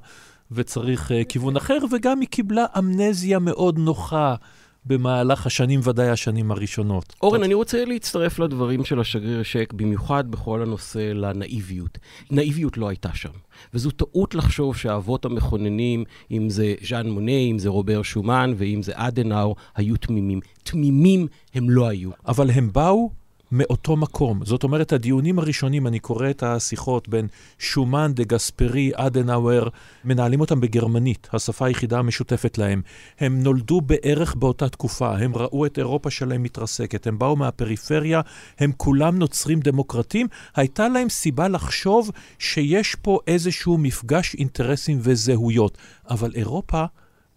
וצריך 0.53 1.11
uh, 1.11 1.15
כיוון 1.29 1.57
אחר, 1.57 1.79
וגם 1.93 2.21
היא 2.21 2.29
קיבלה 2.29 2.65
אמנזיה 2.79 3.39
מאוד 3.39 3.79
נוחה 3.79 4.35
במהלך 4.89 5.47
השנים, 5.47 5.81
ודאי 5.85 6.11
השנים 6.11 6.51
הראשונות. 6.51 7.15
אורן, 7.23 7.43
אני 7.43 7.55
רוצה 7.55 7.85
להצטרף 7.85 8.39
לדברים 8.39 8.85
של 8.85 9.01
השגריר 9.01 9.43
שק, 9.43 9.73
במיוחד 9.73 10.31
בכל 10.31 10.63
הנושא 10.63 11.13
לנאיביות. 11.15 11.99
נאיביות 12.31 12.77
לא 12.77 12.89
הייתה 12.89 13.09
שם. 13.15 13.29
וזו 13.75 13.91
טעות 13.91 14.35
לחשוב 14.35 14.77
שהאבות 14.77 15.25
המכוננים, 15.25 16.05
אם 16.31 16.51
זה 16.51 16.75
ז'אן 16.89 17.11
מונה, 17.11 17.33
אם 17.33 17.59
זה 17.59 17.69
רובר 17.69 18.03
שומן 18.03 18.53
ואם 18.57 18.83
זה 18.83 18.93
אדנאו, 18.95 19.55
היו 19.77 19.97
תמימים. 19.97 20.41
תמימים 20.63 21.27
הם 21.55 21.71
לא 21.71 21.89
היו. 21.89 22.11
אבל 22.27 22.51
הם 22.51 22.73
באו 22.73 23.11
מאותו 23.53 23.97
מקום. 23.97 24.45
זאת 24.45 24.65
אומרת, 24.65 24.93
הדיונים 24.93 25.39
הראשונים, 25.39 25.87
אני 25.87 25.99
קורא 25.99 26.31
את 26.31 26.43
השיחות 26.43 27.09
בין 27.09 27.27
שומן, 27.59 28.13
דה 28.15 28.25
גספרי, 28.25 28.91
אדנאוור, 28.95 29.69
מנהלים 30.05 30.41
אותם 30.41 30.61
בגרמנית, 30.61 31.29
השפה 31.33 31.67
היחידה 31.67 31.99
המשותפת 31.99 32.59
להם. 32.59 32.83
הם 33.21 33.43
נולדו 33.43 33.81
בערך 33.81 34.35
באותה 34.35 34.69
תקופה, 34.69 35.17
הם 35.19 35.37
ראו 35.37 35.67
את 35.67 35.79
אירופה 35.79 36.11
שלהם 36.11 36.43
מתרסקת, 36.43 37.07
הם 37.07 37.19
באו 37.19 37.37
מהפריפריה, 37.37 38.21
הם 38.59 38.73
כולם 38.77 39.19
נוצרים 39.19 39.61
דמוקרטים. 39.61 40.27
הייתה 40.57 40.89
להם 40.89 41.09
סיבה 41.09 41.49
לחשוב 41.49 42.11
שיש 42.39 42.95
פה 42.95 43.19
איזשהו 43.27 43.79
מפגש 43.79 44.35
אינטרסים 44.35 44.99
וזהויות. 45.01 45.79
אבל 46.11 46.31
אירופה... 46.35 46.85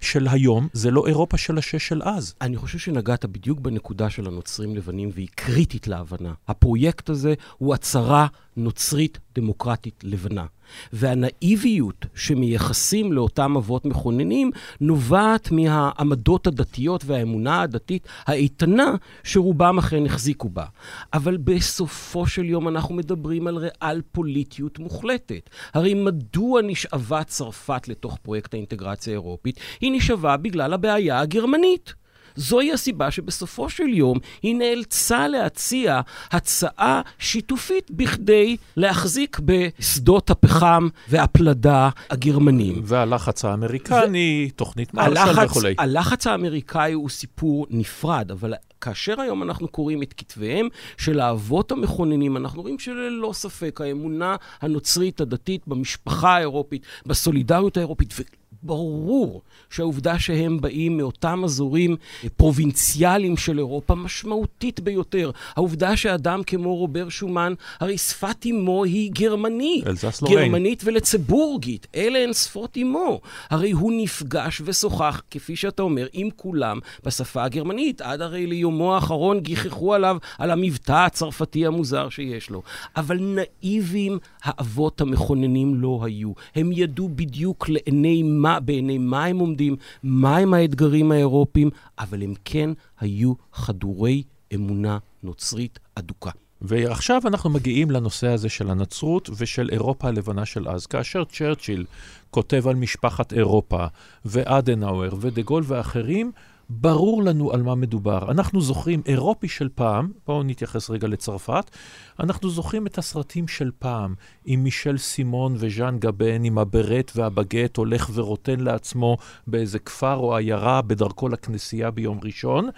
של 0.02 0.28
היום 0.28 0.68
זה 0.74 0.92
לא 0.92 1.08
אירופה 1.08 1.38
של 1.38 1.58
השש 1.58 1.88
של 1.88 2.02
אז. 2.04 2.34
אני 2.42 2.58
חושב 2.58 2.78
שנגעת 2.78 3.26
בדיוק 3.26 3.60
בנקודה 3.60 4.10
של 4.10 4.28
הנוצרים 4.28 4.76
לבנים, 4.76 5.10
והיא 5.14 5.28
קריטית 5.36 5.88
להבנה. 5.88 6.34
הפרויקט 6.48 7.10
הזה 7.10 7.34
הוא 7.58 7.74
הצהרה 7.74 8.28
נוצרית 8.62 9.20
דמוקרטית 9.36 10.04
לבנה. 10.04 10.46
והנאיביות 10.94 12.06
שמייחסים 12.16 13.14
לאותם 13.14 13.58
אבות 13.58 13.86
מכוננים 13.86 14.52
נובעת 14.82 15.52
מהעמדות 15.52 16.48
הדתיות 16.48 17.06
והאמונה 17.06 17.62
הדתית 17.62 18.08
האיתנה 18.26 18.96
שרובם 19.24 19.78
אכן 19.78 20.06
החזיקו 20.06 20.50
בה. 20.50 20.66
אבל 21.14 21.38
בסופו 21.38 22.28
של 22.28 22.46
יום 22.46 22.68
אנחנו 22.68 22.96
מדברים 22.96 23.48
על 23.48 23.58
ריאל 23.58 24.02
פוליטיות 24.12 24.80
מוחלטת. 24.80 25.50
הרי 25.74 25.94
מדוע 25.94 26.62
נשאבה 26.62 27.24
צרפת 27.24 27.88
לתוך 27.88 28.18
פרויקט 28.22 28.54
האינטגרציה 28.54 29.14
האירופית? 29.14 29.60
היא 29.82 29.92
נשאבה 29.92 30.38
בגלל 30.38 30.74
הבעיה 30.74 31.20
הגרמנית. 31.20 32.01
זוהי 32.36 32.74
הסיבה 32.74 33.12
שבסופו 33.12 33.70
של 33.70 33.88
יום 33.88 34.18
היא 34.42 34.56
נאלצה 34.56 35.28
להציע 35.28 36.02
הצעה 36.32 37.02
שיתופית 37.20 37.92
בכדי 37.92 38.58
להחזיק 38.78 39.40
בשדות 39.46 40.30
הפחם 40.30 40.88
והפלדה 41.10 41.90
הגרמנים. 42.10 42.82
והלחץ 42.84 43.46
האמריקני, 43.46 44.50
ו... 44.52 44.56
תוכנית 44.56 44.94
מרשל 44.94 45.46
וכולי. 45.46 45.76
הלחץ 45.78 46.28
האמריקאי 46.28 46.94
הוא 46.94 47.10
סיפור 47.10 47.68
נפרד, 47.70 48.32
אבל 48.32 48.54
כאשר 48.82 49.22
היום 49.22 49.44
אנחנו 49.44 49.68
קוראים 49.68 50.04
את 50.04 50.14
כתביהם 50.14 50.68
של 50.98 51.20
האבות 51.20 51.72
המכוננים, 51.72 52.38
אנחנו 52.38 52.62
רואים 52.62 52.80
שללא 52.80 53.32
ספק 53.34 53.82
האמונה 53.82 54.36
הנוצרית 54.62 55.22
הדתית 55.22 55.68
במשפחה 55.68 56.36
האירופית, 56.36 56.86
בסולידריות 57.06 57.78
האירופית, 57.78 58.14
ברור 58.64 59.42
שהעובדה 59.70 60.20
שהם 60.20 60.62
באים 60.62 60.98
מאותם 60.98 61.42
אזורים 61.44 61.96
פרובינציאליים 62.38 63.38
של 63.38 63.58
אירופה 63.58 63.96
משמעותית 63.96 64.80
ביותר. 64.80 65.32
העובדה 65.56 65.98
שאדם 65.98 66.44
כמו 66.44 66.76
רובר 66.76 67.10
שומן, 67.10 67.54
הרי 67.80 67.98
שפת 67.98 68.46
אמו 68.46 68.84
היא 68.84 69.12
גרמנית. 69.12 69.88
אלזס 69.88 70.22
לוריין. 70.22 70.40
גרמנית 70.40 70.82
ולצבורגית. 70.86 71.88
אלה 71.96 72.20
הן 72.20 72.34
שפות 72.34 72.78
אמו. 72.82 73.22
הרי 73.50 73.72
הוא 73.72 73.92
נפגש 73.96 74.62
ושוחח, 74.66 75.22
כפי 75.32 75.56
שאתה 75.56 75.82
אומר, 75.84 76.08
עם 76.14 76.30
כולם 76.36 76.80
בשפה 77.04 77.44
הגרמנית. 77.44 78.02
עד 78.02 78.22
הרי 78.22 78.48
ליומו 78.48 78.96
האחרון 78.96 79.40
גיחכו 79.40 79.94
עליו 79.94 80.18
על 80.38 80.52
המבטא 80.52 81.06
הצרפתי 81.06 81.66
המוזר 81.66 82.10
שיש 82.10 82.50
לו. 82.50 82.62
אבל 82.96 83.18
נאיבים 83.22 84.20
האבות 84.44 85.02
המכוננים 85.02 85.76
לא 85.76 86.00
היו. 86.04 86.32
הם 86.56 86.72
ידעו 86.72 87.10
בדיוק 87.16 87.70
לעיני 87.70 88.24
מה... 88.24 88.60
בעיני 88.60 88.98
מה 88.98 89.26
הם 89.26 89.40
עומדים, 89.40 89.76
מהם 90.04 90.54
האתגרים 90.54 91.12
האירופיים, 91.12 91.70
אבל 92.00 92.24
הם 92.24 92.34
כן 92.46 92.70
היו 93.00 93.34
חדורי 93.54 94.24
אמונה 94.54 94.98
נוצרית 95.24 95.80
אדוקה. 95.96 96.32
ועכשיו 96.62 97.22
אנחנו 97.26 97.50
מגיעים 97.50 97.92
לנושא 97.92 98.28
הזה 98.28 98.50
של 98.50 98.70
הנצרות 98.70 99.30
ושל 99.38 99.70
אירופה 99.72 100.08
הלבנה 100.08 100.46
של 100.46 100.70
אז. 100.70 100.86
כאשר 100.86 101.24
צ'רצ'יל 101.24 101.86
כותב 102.32 102.68
על 102.68 102.76
משפחת 102.76 103.34
אירופה, 103.34 103.86
ואדנאואר, 104.26 105.10
ודה 105.20 105.42
גול 105.42 105.64
ואחרים, 105.68 106.32
ברור 106.74 107.24
לנו 107.24 107.52
על 107.52 107.62
מה 107.62 107.76
מדובר. 107.76 108.32
אנחנו 108.32 108.62
זוכרים 108.62 109.02
אירופי 109.06 109.48
של 109.48 109.70
פעם, 109.76 110.12
בואו 110.28 110.44
נתייחס 110.44 110.90
רגע 110.90 111.08
לצרפת, 111.08 111.72
אנחנו 112.20 112.50
זוכרים 112.50 112.88
את 112.88 112.98
הסרטים 112.98 113.48
של 113.48 113.72
פעם, 113.80 114.16
עם 114.46 114.64
מישל 114.64 114.98
סימון 114.98 115.56
וז'אן 115.58 116.00
גבן, 116.00 116.44
עם 116.44 116.58
הברט 116.58 117.12
והבגט 117.16 117.78
הולך 117.78 118.10
ורוטן 118.14 118.60
לעצמו 118.60 119.18
באיזה 119.48 119.80
כפר 119.80 120.16
או 120.16 120.36
עיירה 120.36 120.82
בדרכו 120.82 121.30
לכנסייה 121.30 121.92
ביום 121.92 122.20
ראשון. 122.24 122.70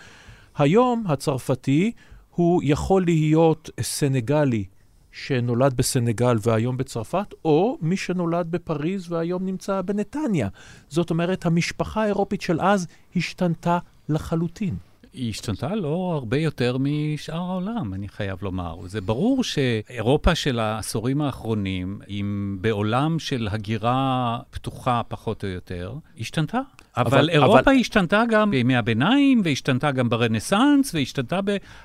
היום 0.57 1.03
הצרפתי 1.07 1.91
הוא 2.29 2.61
יכול 2.65 3.05
להיות 3.05 3.69
סנגלי 3.81 4.65
שנולד 5.13 5.73
בסנגל 5.73 6.35
והיום 6.41 6.77
בצרפת, 6.77 7.33
או 7.45 7.77
מי 7.81 7.97
שנולד 7.97 8.51
בפריז 8.51 9.11
והיום 9.11 9.45
נמצא 9.45 9.81
בנתניה. 9.81 10.47
זאת 10.89 11.09
אומרת, 11.09 11.45
המשפחה 11.45 12.03
האירופית 12.03 12.41
של 12.41 12.61
אז 12.61 12.87
השתנתה 13.15 13.77
לחלוטין. 14.09 14.75
היא 15.13 15.29
השתנתה 15.29 15.75
לא 15.75 16.11
הרבה 16.13 16.37
יותר 16.37 16.77
משאר 16.79 17.35
העולם, 17.35 17.93
אני 17.93 18.07
חייב 18.07 18.39
לומר. 18.41 18.87
זה 18.87 19.01
ברור 19.01 19.43
שאירופה 19.43 20.35
של 20.35 20.59
העשורים 20.59 21.21
האחרונים, 21.21 21.99
אם 22.09 22.57
בעולם 22.61 23.19
של 23.19 23.47
הגירה 23.51 24.39
פתוחה 24.51 25.01
פחות 25.07 25.43
או 25.43 25.49
יותר, 25.49 25.93
השתנתה. 26.19 26.61
אבל, 26.97 27.17
אבל 27.17 27.29
אירופה 27.29 27.59
אבל... 27.59 27.73
השתנתה 27.79 28.23
גם 28.29 28.51
בימי 28.51 28.75
הביניים, 28.75 29.41
והשתנתה 29.43 29.91
גם 29.91 30.09
ברנסאנס, 30.09 30.95
והשתנתה 30.95 31.39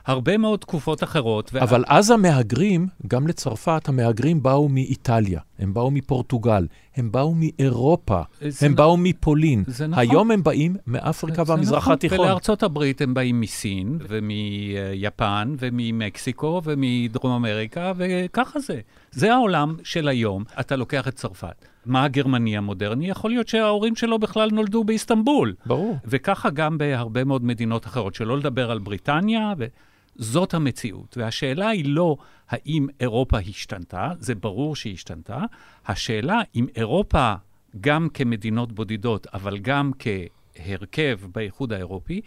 בהרבה 0.06 0.38
מאוד 0.38 0.58
תקופות 0.58 1.02
אחרות. 1.02 1.54
אבל 1.54 1.84
וה... 1.88 1.96
אז 1.98 2.10
המהגרים, 2.10 2.86
גם 3.06 3.26
לצרפת, 3.26 3.88
המהגרים 3.88 4.42
באו 4.42 4.68
מאיטליה, 4.68 5.40
הם 5.58 5.74
באו 5.74 5.90
מפורטוגל, 5.90 6.66
הם 6.96 7.12
באו 7.12 7.34
מאירופה, 7.34 8.22
הם 8.60 8.72
נ... 8.72 8.74
באו 8.74 8.96
מפולין. 8.96 9.64
זה 9.66 9.86
נכון. 9.86 10.00
היום 10.00 10.30
הם 10.30 10.42
באים 10.42 10.76
מאפריקה 10.86 11.42
והמזרח 11.46 11.82
נכון. 11.82 11.92
התיכון. 11.92 12.20
ולארצות 12.20 12.62
הברית 12.62 13.00
הם 13.00 13.14
באים 13.14 13.40
מסין, 13.40 13.98
ומיפן, 14.08 15.54
וממקסיקו, 15.58 16.62
ומדרום 16.64 17.32
אמריקה, 17.32 17.92
וככה 17.96 18.60
זה. 18.60 18.80
זה 19.10 19.34
העולם 19.34 19.76
של 19.84 20.08
היום. 20.08 20.44
אתה 20.60 20.76
לוקח 20.76 21.08
את 21.08 21.14
צרפת. 21.14 21.64
מה 21.86 22.04
הגרמני 22.04 22.56
המודרני? 22.56 23.08
יכול 23.08 23.30
להיות 23.30 23.48
שההורים 23.48 23.96
שלו 23.96 24.18
בכלל 24.18 24.50
נולדו 24.50 24.84
באיסטנבול. 24.84 25.54
ברור. 25.66 25.98
וככה 26.04 26.50
גם 26.50 26.78
בהרבה 26.78 27.24
מאוד 27.24 27.44
מדינות 27.44 27.86
אחרות, 27.86 28.14
שלא 28.14 28.38
לדבר 28.38 28.70
על 28.70 28.78
בריטניה, 28.78 29.52
וזאת 29.58 30.54
המציאות. 30.54 31.16
והשאלה 31.16 31.68
היא 31.68 31.84
לא 31.88 32.16
האם 32.48 32.86
אירופה 33.00 33.38
השתנתה, 33.38 34.10
זה 34.18 34.34
ברור 34.34 34.76
שהיא 34.76 34.94
השתנתה. 34.94 35.38
השאלה 35.86 36.40
אם 36.54 36.66
אירופה, 36.76 37.34
גם 37.80 38.08
כמדינות 38.14 38.72
בודדות, 38.72 39.26
אבל 39.34 39.58
גם 39.58 39.90
כהרכב 39.98 41.18
באיחוד 41.34 41.72
האירופי, 41.72 42.20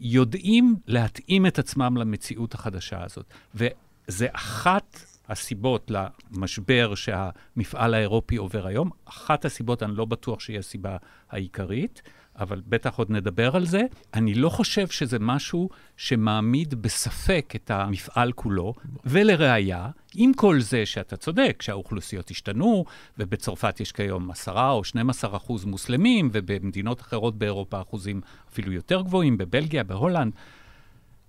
יודעים 0.00 0.76
להתאים 0.86 1.46
את 1.46 1.58
עצמם 1.58 1.96
למציאות 1.96 2.54
החדשה 2.54 3.04
הזאת. 3.04 3.24
וזה 3.54 4.26
אחת 4.32 5.00
הסיבות 5.28 5.90
למשבר 5.90 6.94
שהמפעל 6.94 7.94
האירופי 7.94 8.36
עובר 8.36 8.66
היום. 8.66 8.90
אחת 9.04 9.44
הסיבות, 9.44 9.82
אני 9.82 9.94
לא 9.94 10.04
בטוח 10.04 10.40
שהיא 10.40 10.58
הסיבה 10.58 10.96
העיקרית, 11.30 12.02
אבל 12.38 12.62
בטח 12.66 12.98
עוד 12.98 13.10
נדבר 13.10 13.56
על 13.56 13.66
זה. 13.66 13.82
אני 14.14 14.34
לא 14.34 14.48
חושב 14.48 14.88
שזה 14.88 15.18
משהו 15.18 15.68
שמעמיד 15.96 16.74
בספק 16.74 17.52
את 17.56 17.70
המפעל 17.70 18.32
כולו, 18.32 18.74
ולראיה, 19.04 19.88
עם 20.14 20.34
כל 20.34 20.60
זה 20.60 20.86
שאתה 20.86 21.16
צודק, 21.16 21.62
שהאוכלוסיות 21.62 22.30
השתנו, 22.30 22.84
ובצרפת 23.18 23.80
יש 23.80 23.92
כיום 23.92 24.30
10 24.30 24.70
או 24.70 24.84
12 24.84 25.36
אחוז 25.36 25.64
מוסלמים, 25.64 26.30
ובמדינות 26.32 27.00
אחרות 27.00 27.38
באירופה 27.38 27.80
אחוזים 27.80 28.20
אפילו 28.52 28.72
יותר 28.72 29.02
גבוהים, 29.02 29.38
בבלגיה, 29.38 29.84
בהולנד, 29.84 30.32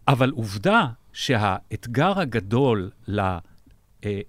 אבל 0.07 0.29
עובדה 0.29 0.87
שהאתגר 1.13 2.19
הגדול 2.19 2.89
ל... 3.07 3.37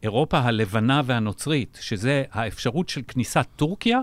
אירופה 0.03 0.39
הלבנה 0.39 1.03
והנוצרית, 1.05 1.79
שזה 1.81 2.25
האפשרות 2.33 2.89
של 2.89 3.01
כניסת 3.09 3.47
טורקיה, 3.57 4.01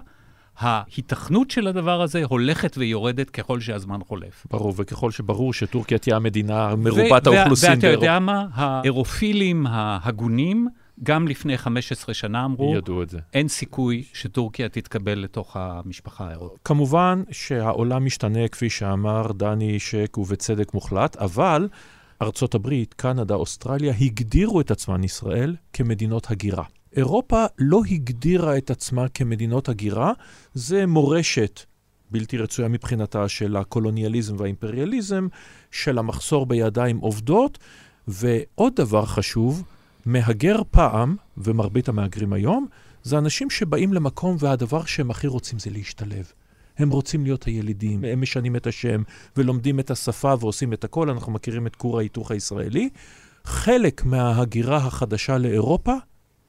ההיתכנות 0.57 1.51
של 1.51 1.67
הדבר 1.67 2.01
הזה 2.01 2.23
הולכת 2.23 2.75
ויורדת 2.77 3.29
ככל 3.29 3.59
שהזמן 3.59 3.99
חולף. 4.07 4.47
ברור, 4.51 4.73
וככל 4.77 5.11
שברור 5.11 5.53
שטורקיה 5.53 5.97
תהיה 5.97 6.15
המדינה 6.15 6.75
מרובת 6.75 7.27
האוכלוסין 7.27 7.69
באירופה. 7.69 7.87
ואתה 7.87 7.87
יודע 7.87 8.19
מה? 8.19 8.47
האירופילים 8.53 9.67
ההגונים, 9.67 10.67
גם 11.03 11.27
לפני 11.27 11.57
15 11.57 12.13
שנה 12.13 12.45
אמרו, 12.45 12.75
ידעו 12.75 13.03
את 13.03 13.09
זה. 13.09 13.19
אין 13.33 13.47
סיכוי 13.47 14.03
שטורקיה 14.13 14.69
תתקבל 14.69 15.19
לתוך 15.19 15.57
המשפחה 15.59 16.27
האירופית. 16.27 16.59
כמובן 16.63 17.23
שהעולם 17.31 18.05
משתנה, 18.05 18.47
כפי 18.47 18.69
שאמר 18.69 19.31
דני 19.31 19.79
שק, 19.79 20.17
ובצדק 20.17 20.73
מוחלט, 20.73 21.15
אבל 21.15 21.67
ארצות 22.21 22.55
הברית, 22.55 22.93
קנדה, 22.93 23.35
אוסטרליה, 23.35 23.93
הגדירו 24.01 24.61
את 24.61 24.71
עצמן, 24.71 25.03
ישראל, 25.03 25.55
כמדינות 25.73 26.31
הגירה. 26.31 26.63
אירופה 26.95 27.45
לא 27.57 27.81
הגדירה 27.91 28.57
את 28.57 28.71
עצמה 28.71 29.07
כמדינות 29.07 29.69
הגירה, 29.69 30.13
זה 30.53 30.85
מורשת 30.85 31.61
בלתי 32.11 32.37
רצויה 32.37 32.67
מבחינתה 32.67 33.29
של 33.29 33.55
הקולוניאליזם 33.55 34.35
והאימפריאליזם, 34.39 35.27
של 35.71 35.97
המחסור 35.97 36.45
בידיים 36.45 36.97
עובדות, 36.97 37.57
ועוד 38.07 38.75
דבר 38.75 39.05
חשוב, 39.05 39.63
מהגר 40.05 40.61
פעם, 40.71 41.15
ומרבית 41.37 41.89
המהגרים 41.89 42.33
היום, 42.33 42.67
זה 43.03 43.17
אנשים 43.17 43.49
שבאים 43.49 43.93
למקום 43.93 44.35
והדבר 44.39 44.85
שהם 44.85 45.11
הכי 45.11 45.27
רוצים 45.27 45.59
זה 45.59 45.69
להשתלב. 45.69 46.31
הם 46.77 46.89
רוצים 46.89 47.23
להיות 47.23 47.43
הילידים, 47.43 48.03
הם 48.03 48.21
משנים 48.21 48.55
את 48.55 48.67
השם 48.67 49.03
ולומדים 49.37 49.79
את 49.79 49.91
השפה 49.91 50.33
ועושים 50.39 50.73
את 50.73 50.83
הכל, 50.83 51.09
אנחנו 51.09 51.31
מכירים 51.31 51.67
את 51.67 51.75
כור 51.75 51.99
ההיתוך 51.99 52.31
הישראלי. 52.31 52.89
חלק 53.43 54.05
מההגירה 54.05 54.77
החדשה 54.77 55.37
לאירופה 55.37 55.93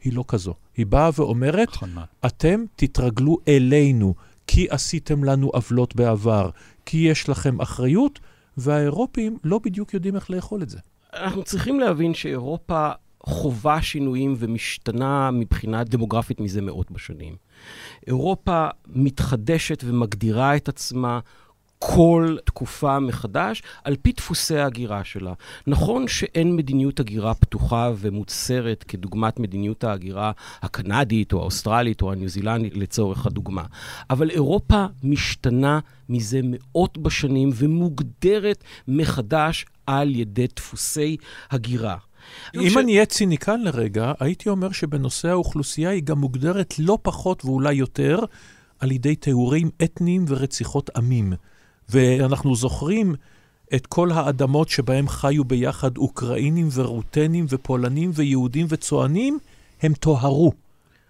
היא 0.02 0.12
לא 0.12 0.24
כזו. 0.28 0.54
היא 0.76 0.86
באה 0.86 1.10
ואומרת, 1.14 1.68
נכון 1.68 1.94
מאוד. 1.94 2.06
אתם 2.26 2.64
תתרגלו 2.76 3.38
אלינו, 3.48 4.14
כי 4.46 4.66
עשיתם 4.70 5.24
לנו 5.24 5.48
עוולות 5.48 5.96
בעבר, 5.96 6.50
כי 6.86 6.98
יש 6.98 7.28
לכם 7.28 7.60
אחריות, 7.60 8.20
והאירופים 8.56 9.38
לא 9.44 9.60
בדיוק 9.64 9.94
יודעים 9.94 10.16
איך 10.16 10.30
לאכול 10.30 10.62
את 10.62 10.70
זה. 10.70 10.78
אנחנו 11.14 11.42
צריכים 11.42 11.80
להבין 11.80 12.14
שאירופה 12.14 12.90
חווה 13.22 13.82
שינויים 13.82 14.34
ומשתנה 14.38 15.30
מבחינה 15.30 15.84
דמוגרפית 15.84 16.40
מזה 16.40 16.62
מאות 16.62 16.90
בשנים. 16.90 17.36
אירופה 18.06 18.66
מתחדשת 18.86 19.84
ומגדירה 19.86 20.56
את 20.56 20.68
עצמה 20.68 21.20
כל 21.78 22.36
תקופה 22.44 23.00
מחדש 23.00 23.62
על 23.84 23.96
פי 24.02 24.12
דפוסי 24.12 24.58
ההגירה 24.58 25.04
שלה. 25.04 25.32
נכון 25.66 26.08
שאין 26.08 26.56
מדיניות 26.56 27.00
הגירה 27.00 27.34
פתוחה 27.34 27.92
ומוצהרת 27.96 28.84
כדוגמת 28.88 29.40
מדיניות 29.40 29.84
ההגירה 29.84 30.32
הקנדית 30.62 31.32
או 31.32 31.40
האוסטרלית 31.40 32.02
או 32.02 32.12
הניו 32.12 32.28
זילנדית 32.28 32.76
לצורך 32.76 33.26
הדוגמה, 33.26 33.64
אבל 34.10 34.30
אירופה 34.30 34.86
משתנה 35.02 35.78
מזה 36.08 36.40
מאות 36.44 36.98
בשנים 36.98 37.50
ומוגדרת 37.54 38.64
מחדש 38.88 39.66
על 39.86 40.14
ידי 40.14 40.46
דפוסי 40.56 41.16
הגירה. 41.50 41.96
אם 42.54 42.70
ש... 42.70 42.76
אני 42.76 42.92
אהיה 42.92 43.06
ציניקן 43.06 43.60
לרגע, 43.60 44.12
הייתי 44.20 44.48
אומר 44.48 44.72
שבנושא 44.72 45.28
האוכלוסייה 45.28 45.90
היא 45.90 46.02
גם 46.02 46.18
מוגדרת 46.18 46.78
לא 46.78 46.98
פחות 47.02 47.44
ואולי 47.44 47.74
יותר 47.74 48.18
על 48.78 48.92
ידי 48.92 49.16
תיאורים 49.16 49.70
אתניים 49.84 50.24
ורציחות 50.28 50.90
עמים. 50.96 51.32
ואנחנו 51.88 52.56
זוכרים 52.56 53.14
את 53.74 53.86
כל 53.86 54.12
האדמות 54.12 54.68
שבהם 54.68 55.08
חיו 55.08 55.44
ביחד 55.44 55.98
אוקראינים 55.98 56.68
ורוטנים 56.74 57.46
ופולנים 57.48 58.10
ויהודים 58.14 58.66
וצוענים, 58.68 59.38
הם 59.82 59.94
טוהרו. 59.94 60.52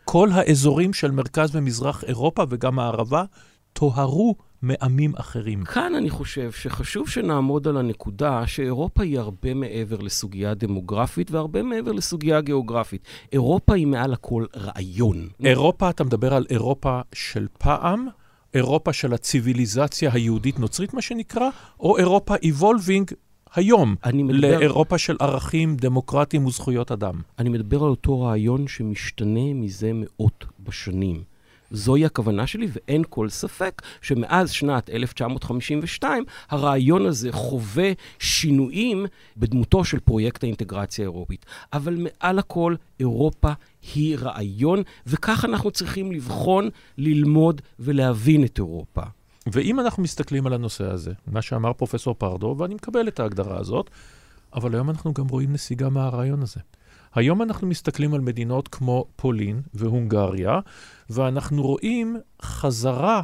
כל 0.05 0.29
האזורים 0.33 0.93
של 0.93 1.11
מרכז 1.11 1.57
ומזרח 1.57 2.05
אירופה 2.05 2.45
וגם 2.49 2.79
הערבה 2.79 3.25
טוהרו 3.73 4.35
מעמים 4.63 5.13
אחרים. 5.17 5.65
כאן 5.65 5.95
אני 5.95 6.11
חושב 6.11 6.53
שחשוב 6.53 7.09
שנעמוד 7.09 7.69
על 7.69 7.77
הנקודה 7.77 8.47
שאירופה 8.47 9.03
היא 9.03 9.19
הרבה 9.19 9.55
מעבר 9.55 9.97
לסוגיה 9.97 10.55
דמוגרפית 10.55 11.31
והרבה 11.31 11.63
מעבר 11.63 11.93
לסוגיה 11.93 12.41
גיאוגרפית. 12.41 13.03
אירופה 13.33 13.75
היא 13.75 13.87
מעל 13.87 14.13
הכל 14.13 14.45
רעיון. 14.57 15.29
אירופה, 15.45 15.91
אתה 15.91 16.05
מדבר 16.05 16.35
על 16.35 16.47
אירופה 16.51 17.01
של 17.15 17.47
פעם, 17.59 18.07
אירופה 18.55 18.93
של 18.93 19.15
הציוויליזציה 19.15 20.11
היהודית-נוצרית, 20.13 20.95
מה 20.95 21.03
שנקרא, 21.03 21.49
או 21.81 21.99
אירופה 21.99 22.35
איבולבינג 22.43 23.11
היום, 23.55 23.95
מדבר... 24.13 24.39
לאירופה 24.39 24.99
של 24.99 25.17
ערכים 25.21 25.77
דמוקרטיים 25.77 26.47
וזכויות 26.47 26.93
אדם. 26.93 27.21
אני 27.39 27.49
מדבר 27.49 27.77
על 27.77 27.91
אותו 27.91 28.21
רעיון 28.21 28.69
שמשתנה 28.69 29.55
מזה 29.55 29.91
מאות 29.95 30.45
בשנים. 30.61 31.23
זוהי 31.71 32.05
הכוונה 32.05 32.47
שלי, 32.47 32.69
ואין 32.73 33.03
כל 33.09 33.29
ספק 33.29 33.83
שמאז 34.03 34.51
שנת 34.51 34.91
1952 34.91 36.25
הרעיון 36.49 37.07
הזה 37.07 37.33
חווה 37.33 37.93
שינויים 38.19 39.07
בדמותו 39.37 39.85
של 39.85 40.01
פרויקט 40.01 40.45
האינטגרציה 40.45 41.05
האירופית. 41.05 41.47
אבל 41.73 41.97
מעל 41.97 42.39
הכל, 42.39 42.75
אירופה 43.01 43.53
היא 43.95 44.17
רעיון, 44.19 44.83
וכך 45.07 45.45
אנחנו 45.45 45.71
צריכים 45.71 46.13
לבחון, 46.13 46.69
ללמוד 46.99 47.61
ולהבין 47.79 48.45
את 48.45 48.59
אירופה. 48.59 49.03
ואם 49.53 49.81
אנחנו 49.81 50.03
מסתכלים 50.03 50.47
על 50.47 50.53
הנושא 50.53 50.85
הזה, 50.85 51.13
מה 51.27 51.43
שאמר 51.43 51.73
פרופסור 51.73 52.15
פרדו, 52.15 52.55
ואני 52.59 52.75
מקבל 52.75 53.09
את 53.09 53.21
ההגדרה 53.21 53.59
הזאת, 53.59 53.91
אבל 54.55 54.75
היום 54.75 54.91
אנחנו 54.91 55.13
גם 55.13 55.29
רואים 55.29 55.53
נסיגה 55.53 55.89
מהרעיון 55.89 56.43
הזה. 56.43 56.61
היום 57.19 57.43
אנחנו 57.43 57.67
מסתכלים 57.67 58.15
על 58.15 58.21
מדינות 58.21 58.69
כמו 58.69 59.05
פולין 59.17 59.61
והונגריה, 59.75 60.61
ואנחנו 61.11 61.63
רואים 61.63 62.17
חזרה 62.43 63.23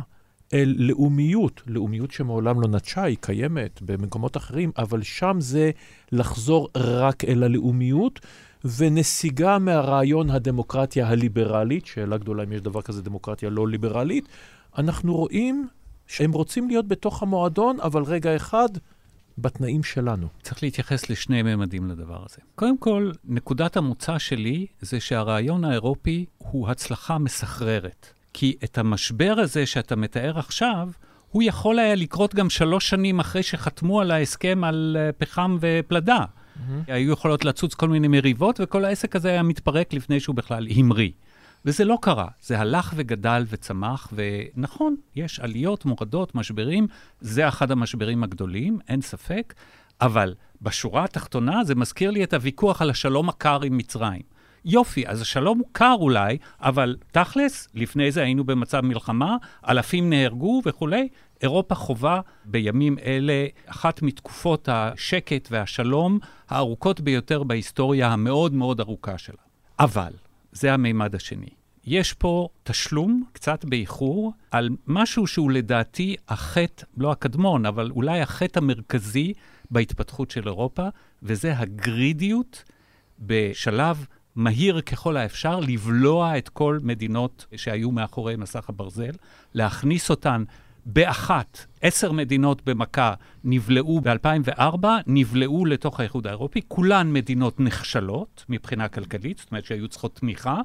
אל 0.53 0.75
לאומיות, 0.79 1.63
לאומיות 1.67 2.11
שמעולם 2.11 2.61
לא 2.61 2.69
נטשה, 2.69 3.03
היא 3.03 3.17
קיימת 3.21 3.83
במקומות 3.83 4.37
אחרים, 4.37 4.71
אבל 4.79 5.03
שם 5.03 5.37
זה 5.41 5.71
לחזור 6.13 6.69
רק 6.77 7.25
אל 7.25 7.43
הלאומיות, 7.43 8.21
ונסיגה 8.77 9.59
מהרעיון 9.59 10.31
הדמוקרטיה 10.31 11.09
הליברלית, 11.09 11.87
שאלה 11.87 12.19
גדולה 12.19 12.43
אם 12.43 12.53
יש 12.53 12.61
דבר 12.61 12.83
כזה 12.83 13.03
דמוקרטיה 13.03 13.51
לא 13.51 13.69
ליברלית, 13.69 14.29
אנחנו 14.79 15.17
רואים 15.17 15.69
שהם 16.07 16.33
רוצים 16.33 16.69
להיות 16.69 16.89
בתוך 16.89 17.23
המועדון, 17.23 17.81
אבל 17.81 18.03
רגע 18.03 18.37
אחד, 18.37 18.69
בתנאים 19.39 19.83
שלנו. 19.83 20.29
צריך 20.43 20.63
להתייחס 20.63 21.11
לשני 21.11 21.43
ממדים 21.43 21.89
לדבר 21.89 22.23
הזה. 22.27 22.37
קודם 22.55 22.79
כל, 22.79 23.11
נקודת 23.25 23.77
המוצא 23.77 24.19
שלי 24.19 24.67
זה 24.81 25.01
שהרעיון 25.01 25.65
האירופי 25.65 26.25
הוא 26.39 26.69
הצלחה 26.69 27.19
מסחררת. 27.19 28.07
כי 28.33 28.57
את 28.65 28.79
המשבר 28.79 29.35
הזה 29.39 29.67
שאתה 29.67 29.97
מתאר 29.97 30.39
עכשיו, 30.39 30.89
הוא 31.31 31.43
יכול 31.43 31.79
היה 31.79 31.95
לקרות 31.95 32.35
גם 32.35 32.51
שלוש 32.51 32.89
שנים 32.89 33.21
אחרי 33.21 33.43
שחתמו 33.43 34.01
על 34.01 34.11
ההסכם 34.11 34.65
על 34.65 34.97
אה, 35.01 35.13
פחם 35.13 35.59
ופלדה. 35.61 36.19
Mm-hmm. 36.19 36.61
היו 36.87 37.13
יכולות 37.13 37.45
לצוץ 37.45 37.75
כל 37.75 37.89
מיני 37.89 38.09
מריבות, 38.09 38.61
וכל 38.63 38.85
העסק 38.85 39.17
הזה 39.17 39.29
היה 39.29 39.43
מתפרק 39.43 39.93
לפני 39.93 40.21
שהוא 40.21 40.37
בכלל 40.37 40.67
המריא. 40.77 41.11
וזה 41.65 41.85
לא 41.85 41.99
קרה, 42.03 42.29
זה 42.41 42.59
הלך 42.59 42.93
וגדל 42.97 43.45
וצמח, 43.49 44.13
ונכון, 44.13 44.97
יש 45.17 45.41
עליות, 45.41 45.85
מורדות, 45.85 46.35
משברים, 46.35 46.87
זה 47.21 47.49
אחד 47.49 47.71
המשברים 47.71 48.25
הגדולים, 48.25 48.79
אין 48.89 49.01
ספק, 49.01 49.55
אבל 50.01 50.35
בשורה 50.63 51.05
התחתונה 51.05 51.65
זה 51.65 51.75
מזכיר 51.75 52.11
לי 52.11 52.25
את 52.25 52.35
הוויכוח 52.35 52.83
על 52.83 52.91
השלום 52.91 53.29
הקר 53.29 53.63
עם 53.63 53.77
מצרים. 53.77 54.23
יופי, 54.65 55.07
אז 55.07 55.21
השלום 55.21 55.59
הוא 55.59 55.69
קר 55.73 55.95
אולי, 56.01 56.39
אבל 56.61 56.97
תכלס, 57.13 57.69
לפני 57.75 58.11
זה 58.11 58.23
היינו 58.23 58.45
במצב 58.45 58.81
מלחמה, 58.81 59.37
אלפים 59.69 60.11
נהרגו 60.11 60.63
וכולי. 60.65 61.09
אירופה 61.43 61.75
חווה 61.75 62.21
בימים 62.45 62.99
אלה 62.99 63.47
אחת 63.67 64.03
מתקופות 64.03 64.69
השקט 64.73 65.49
והשלום 65.51 66.19
הארוכות 66.49 67.01
ביותר 67.01 67.43
בהיסטוריה 67.43 68.09
המאוד 68.09 68.53
מאוד 68.55 68.81
ארוכה 68.81 69.19
שלה. 69.19 69.37
אבל 69.79 70.13
זה 70.55 70.73
המימד 70.73 71.15
השני. 71.15 71.49
יש 71.87 72.13
פה 72.13 72.49
תשלום, 72.63 73.25
קצת 73.33 73.65
באיחור, 73.65 74.33
על 74.51 74.69
משהו 74.87 75.27
שהוא 75.27 75.51
לדעתי 75.51 76.17
החטא, 76.29 76.85
לא 76.97 77.13
הקדמון, 77.13 77.67
אבל 77.67 77.91
אולי 77.91 78.21
החטא 78.21 78.59
המרכזי 78.59 79.33
בהתפתחות 79.71 80.31
של 80.31 80.49
אירופה, 80.49 80.89
וזה 81.23 81.59
הגרידיות 81.59 82.65
בשלב 83.19 84.07
מהיר 84.37 84.81
ככל 84.81 85.17
האפשר, 85.17 85.61
לבלוע 85.61 86.39
את 86.39 86.49
כל 86.49 86.79
מדינות 86.83 87.47
שהיו 87.57 87.91
מאחורי 87.91 88.37
מסך 88.37 88.69
הברזל, 88.69 89.13
להכניס 89.55 90.11
אותן 90.11 90.45
באחת, 90.87 91.67
עשר 91.83 92.13
מדינות 92.13 92.63
במכה 92.65 93.15
נבלעו 93.45 94.01
ב-2004, 94.01 94.87
נבלעו 95.07 95.67
לתוך 95.67 96.01
האיחוד 96.01 96.27
האירופי, 96.27 96.61
כולן 96.69 97.13
מדינות 97.13 97.61
נכשלות 97.61 98.45
מבחינה 98.49 98.89
כלכלית, 98.89 99.39
זאת 99.39 99.51
אומרת 99.51 99.65
שהיו 99.65 99.89
צריכות 99.89 100.17
תמיכה. 100.17 100.61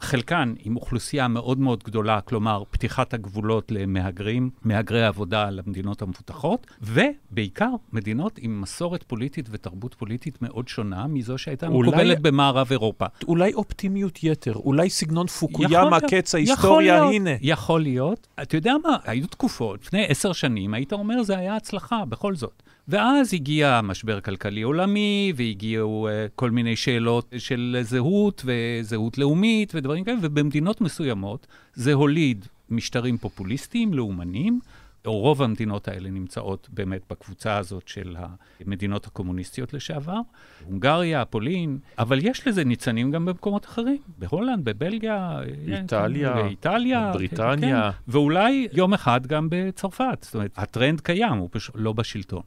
חלקן 0.00 0.54
עם 0.58 0.76
אוכלוסייה 0.76 1.28
מאוד 1.28 1.58
מאוד 1.58 1.82
גדולה, 1.84 2.20
כלומר, 2.20 2.62
פתיחת 2.70 3.14
הגבולות 3.14 3.70
למהגרים, 3.70 4.50
מהגרי 4.64 5.04
עבודה 5.04 5.50
למדינות 5.50 6.02
המפותחות, 6.02 6.66
ובעיקר 6.82 7.70
מדינות 7.92 8.38
עם 8.42 8.60
מסורת 8.60 9.02
פוליטית 9.02 9.48
ותרבות 9.50 9.94
פוליטית 9.94 10.42
מאוד 10.42 10.68
שונה 10.68 11.06
מזו 11.06 11.38
שהייתה 11.38 11.66
אולי, 11.66 11.88
מקובלת 11.88 12.20
במערב 12.20 12.66
אירופה. 12.70 13.06
אולי 13.28 13.54
אופטימיות 13.54 14.24
יתר, 14.24 14.54
אולי 14.54 14.90
סגנון 14.90 15.26
פוקויאמה, 15.26 16.00
קץ 16.00 16.34
ההיסטוריה, 16.34 16.94
יכול 16.94 17.14
הנה. 17.14 17.30
יכול 17.40 17.80
להיות. 17.80 18.26
אתה 18.42 18.56
יודע 18.56 18.74
מה, 18.84 18.96
היו 19.04 19.26
תקופות, 19.26 19.84
לפני 19.84 20.04
עשר 20.08 20.32
שנים, 20.32 20.74
היית 20.74 20.92
אומר, 20.92 21.22
זה 21.22 21.38
היה 21.38 21.56
הצלחה, 21.56 22.04
בכל 22.04 22.34
זאת. 22.34 22.62
ואז 22.88 23.34
הגיע 23.34 23.80
משבר 23.84 24.20
כלכלי 24.20 24.62
עולמי, 24.62 25.32
והגיעו 25.36 26.08
uh, 26.08 26.30
כל 26.34 26.50
מיני 26.50 26.76
שאלות 26.76 27.34
של 27.38 27.78
זהות 27.82 28.44
וזהות 28.44 29.18
לאומית 29.18 29.72
ודברים 29.74 29.87
כאלה, 30.04 30.18
ובמדינות 30.22 30.80
מסוימות 30.80 31.46
זה 31.74 31.92
הוליד 31.92 32.46
משטרים 32.70 33.18
פופוליסטיים, 33.18 33.94
לאומניים, 33.94 34.60
או 35.06 35.18
רוב 35.18 35.42
המדינות 35.42 35.88
האלה 35.88 36.10
נמצאות 36.10 36.68
באמת 36.72 37.02
בקבוצה 37.10 37.56
הזאת 37.56 37.88
של 37.88 38.16
המדינות 38.60 39.06
הקומוניסטיות 39.06 39.74
לשעבר, 39.74 40.20
הונגריה, 40.64 41.24
פולין, 41.24 41.78
אבל 41.98 42.18
יש 42.22 42.46
לזה 42.46 42.64
ניצנים 42.64 43.10
גם 43.10 43.24
במקומות 43.24 43.64
אחרים, 43.64 43.98
בהולנד, 44.18 44.64
בבלגיה, 44.64 45.40
איטליה, 45.68 46.34
כן, 46.34 46.42
באיטליה, 46.42 47.12
בריטניה, 47.12 47.92
כן, 47.92 47.98
ואולי 48.08 48.68
יום 48.72 48.94
אחד 48.94 49.26
גם 49.26 49.48
בצרפת. 49.50 50.18
זאת 50.22 50.34
אומרת, 50.34 50.50
הטרנד 50.56 51.00
קיים, 51.00 51.32
הוא 51.38 51.48
פשוט 51.52 51.74
לא 51.78 51.92
בשלטון. 51.92 52.42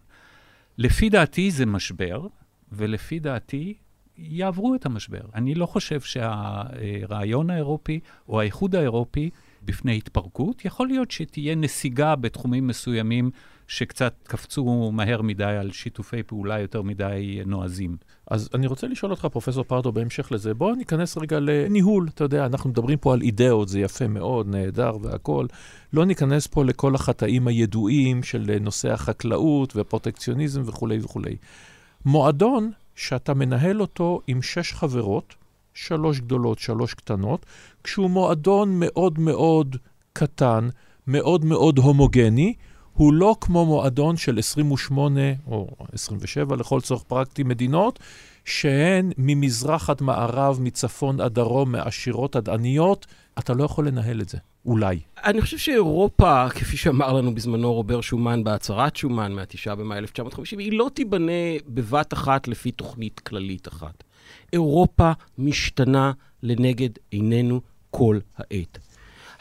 לפי 0.77 1.10
דעתי 1.10 1.51
זה 1.51 1.65
משבר, 1.65 2.27
ולפי 2.71 3.19
דעתי, 3.19 3.73
יעברו 4.21 4.75
את 4.75 4.86
המשבר. 4.86 5.21
אני 5.36 5.55
לא 5.55 5.65
חושב 5.65 6.01
שהרעיון 6.01 7.49
האירופי 7.49 7.99
או 8.29 8.41
האיחוד 8.41 8.75
האירופי 8.75 9.29
בפני 9.65 9.97
התפרקות. 9.97 10.65
יכול 10.65 10.88
להיות 10.88 11.12
שתהיה 11.12 11.55
נסיגה 11.55 12.15
בתחומים 12.15 12.67
מסוימים 12.67 13.31
שקצת 13.67 14.13
קפצו 14.23 14.91
מהר 14.93 15.21
מדי 15.21 15.43
על 15.43 15.71
שיתופי 15.71 16.23
פעולה 16.23 16.60
יותר 16.60 16.81
מדי 16.81 17.39
נועזים. 17.45 17.97
אז 18.27 18.49
אני 18.53 18.67
רוצה 18.67 18.88
לשאול 18.88 19.12
אותך, 19.12 19.25
פרופסור 19.25 19.63
פרדו, 19.63 19.91
בהמשך 19.91 20.31
לזה, 20.31 20.53
בואו 20.53 20.75
ניכנס 20.75 21.17
רגע 21.17 21.39
לניהול. 21.39 22.07
אתה 22.13 22.23
יודע, 22.23 22.45
אנחנו 22.45 22.69
מדברים 22.69 22.97
פה 22.97 23.13
על 23.13 23.21
אידאות, 23.21 23.69
זה 23.69 23.79
יפה 23.79 24.07
מאוד, 24.07 24.47
נהדר 24.47 24.97
והכול. 25.01 25.47
לא 25.93 26.05
ניכנס 26.05 26.47
פה 26.47 26.65
לכל 26.65 26.95
החטאים 26.95 27.47
הידועים 27.47 28.23
של 28.23 28.57
נושא 28.62 28.91
החקלאות 28.93 29.75
והפרוטקציוניזם 29.75 30.62
וכולי 30.65 30.99
וכולי. 31.01 31.36
מועדון 32.05 32.71
שאתה 33.02 33.34
מנהל 33.34 33.82
אותו 33.82 34.22
עם 34.28 34.42
שש 34.42 34.74
חברות, 34.74 35.36
שלוש 35.74 36.20
גדולות, 36.20 36.60
שלוש 36.60 36.94
קטנות, 36.94 37.46
כשהוא 37.84 38.10
מועדון 38.10 38.80
מאוד 38.80 39.20
מאוד 39.20 39.76
קטן, 40.14 40.70
מאוד 41.08 41.46
מאוד 41.46 41.78
הומוגני, 41.78 42.54
הוא 42.94 43.14
לא 43.14 43.36
כמו 43.42 43.66
מועדון 43.66 44.18
של 44.18 44.40
28 44.40 45.22
או 45.48 45.68
27 45.94 46.56
לכל 46.56 46.82
צורך 46.82 47.04
פרקטי 47.04 47.44
מדינות, 47.44 48.00
שהן 48.46 49.12
ממזרח 49.18 49.90
עד 49.90 50.04
מערב, 50.04 50.60
מצפון 50.62 51.22
עד 51.22 51.34
דרום, 51.34 51.72
מעשירות 51.72 52.36
עד 52.36 52.50
עניות. 52.50 53.08
אתה 53.40 53.54
לא 53.54 53.64
יכול 53.64 53.88
לנהל 53.88 54.22
את 54.22 54.30
זה, 54.30 54.38
אולי. 54.65 55.00
אני 55.24 55.41
חושב 55.41 55.58
שאירופה, 55.58 56.50
כפי 56.50 56.78
שאמר 56.78 57.13
לנו 57.13 57.36
בזמנו 57.36 57.74
רובר 57.74 58.02
שומן 58.02 58.43
בהצהרת 58.43 58.95
שומן 58.95 59.32
מהתשעה 59.32 59.76
במאי 59.76 59.97
1950, 59.97 60.60
היא 60.60 60.74
לא 60.74 60.89
תיבנה 60.93 61.32
בבת 61.67 62.13
אחת 62.13 62.47
לפי 62.47 62.71
תוכנית 62.71 63.19
כללית 63.19 63.67
אחת. 63.67 64.04
אירופה 64.54 65.12
משתנה 65.38 66.12
לנגד 66.43 66.89
עינינו 67.12 67.62
כל 67.91 68.19
העת. 68.38 68.80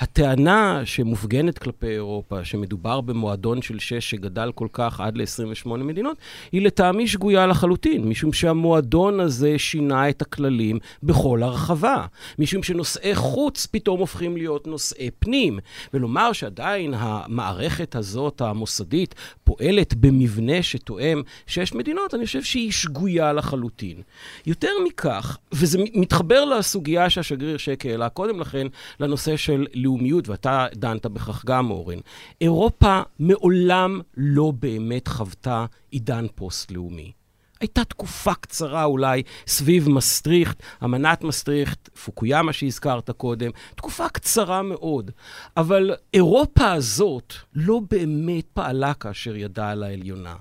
הטענה 0.00 0.82
שמופגנת 0.84 1.58
כלפי 1.58 1.86
אירופה, 1.86 2.44
שמדובר 2.44 3.00
במועדון 3.00 3.62
של 3.62 3.78
שש 3.78 4.10
שגדל 4.10 4.52
כל 4.54 4.68
כך 4.72 5.00
עד 5.00 5.16
ל-28 5.16 5.68
מדינות, 5.68 6.16
היא 6.52 6.62
לטעמי 6.62 7.08
שגויה 7.08 7.46
לחלוטין, 7.46 8.08
משום 8.08 8.32
שהמועדון 8.32 9.20
הזה 9.20 9.58
שינה 9.58 10.08
את 10.08 10.22
הכללים 10.22 10.78
בכל 11.02 11.42
הרחבה. 11.42 12.06
משום 12.38 12.62
שנושאי 12.62 13.14
חוץ 13.14 13.66
פתאום 13.66 14.00
הופכים 14.00 14.36
להיות 14.36 14.66
נושאי 14.66 15.10
פנים. 15.18 15.58
ולומר 15.94 16.32
שעדיין 16.32 16.94
המערכת 16.96 17.96
הזאת, 17.96 18.40
המוסדית, 18.40 19.14
פועלת 19.44 19.94
במבנה 19.94 20.62
שתואם 20.62 21.22
שש 21.46 21.72
מדינות, 21.72 22.14
אני 22.14 22.26
חושב 22.26 22.42
שהיא 22.42 22.72
שגויה 22.72 23.32
לחלוטין. 23.32 24.02
יותר 24.46 24.72
מכך, 24.86 25.38
וזה 25.52 25.78
מתחבר 25.94 26.44
לסוגיה 26.44 27.10
שהשגריר 27.10 27.56
שקה 27.56 27.88
העלה 27.88 28.08
קודם 28.08 28.40
לכן, 28.40 28.66
לנושא 29.00 29.36
של 29.36 29.66
לאומיות, 29.90 30.29
ואתה 30.29 30.66
דנת 30.74 31.07
בכך 31.07 31.44
גם, 31.44 31.70
אורן. 31.70 31.98
אירופה 32.40 33.00
מעולם 33.18 34.00
לא 34.16 34.53
באמת 34.59 35.09
חוותה 35.09 35.66
עידן 35.90 36.26
פוסט-לאומי. 36.35 37.12
הייתה 37.61 37.85
תקופה 37.85 38.35
קצרה 38.35 38.85
אולי 38.85 39.22
סביב 39.46 39.88
מסטריכט, 39.88 40.62
אמנת 40.85 41.24
מסטריכט, 41.24 41.88
פוקויאמה 41.88 42.53
שהזכרת 42.53 43.11
קודם, 43.11 43.50
תקופה 43.74 44.09
קצרה 44.09 44.62
מאוד. 44.62 45.11
אבל 45.57 45.94
אירופה 46.14 46.72
הזאת 46.72 47.35
לא 47.55 47.81
באמת 47.90 48.44
פעלה 48.53 48.94
כאשר 48.94 49.37
ידעה 49.37 49.70
על 49.70 49.83
העליונה. 49.83 50.35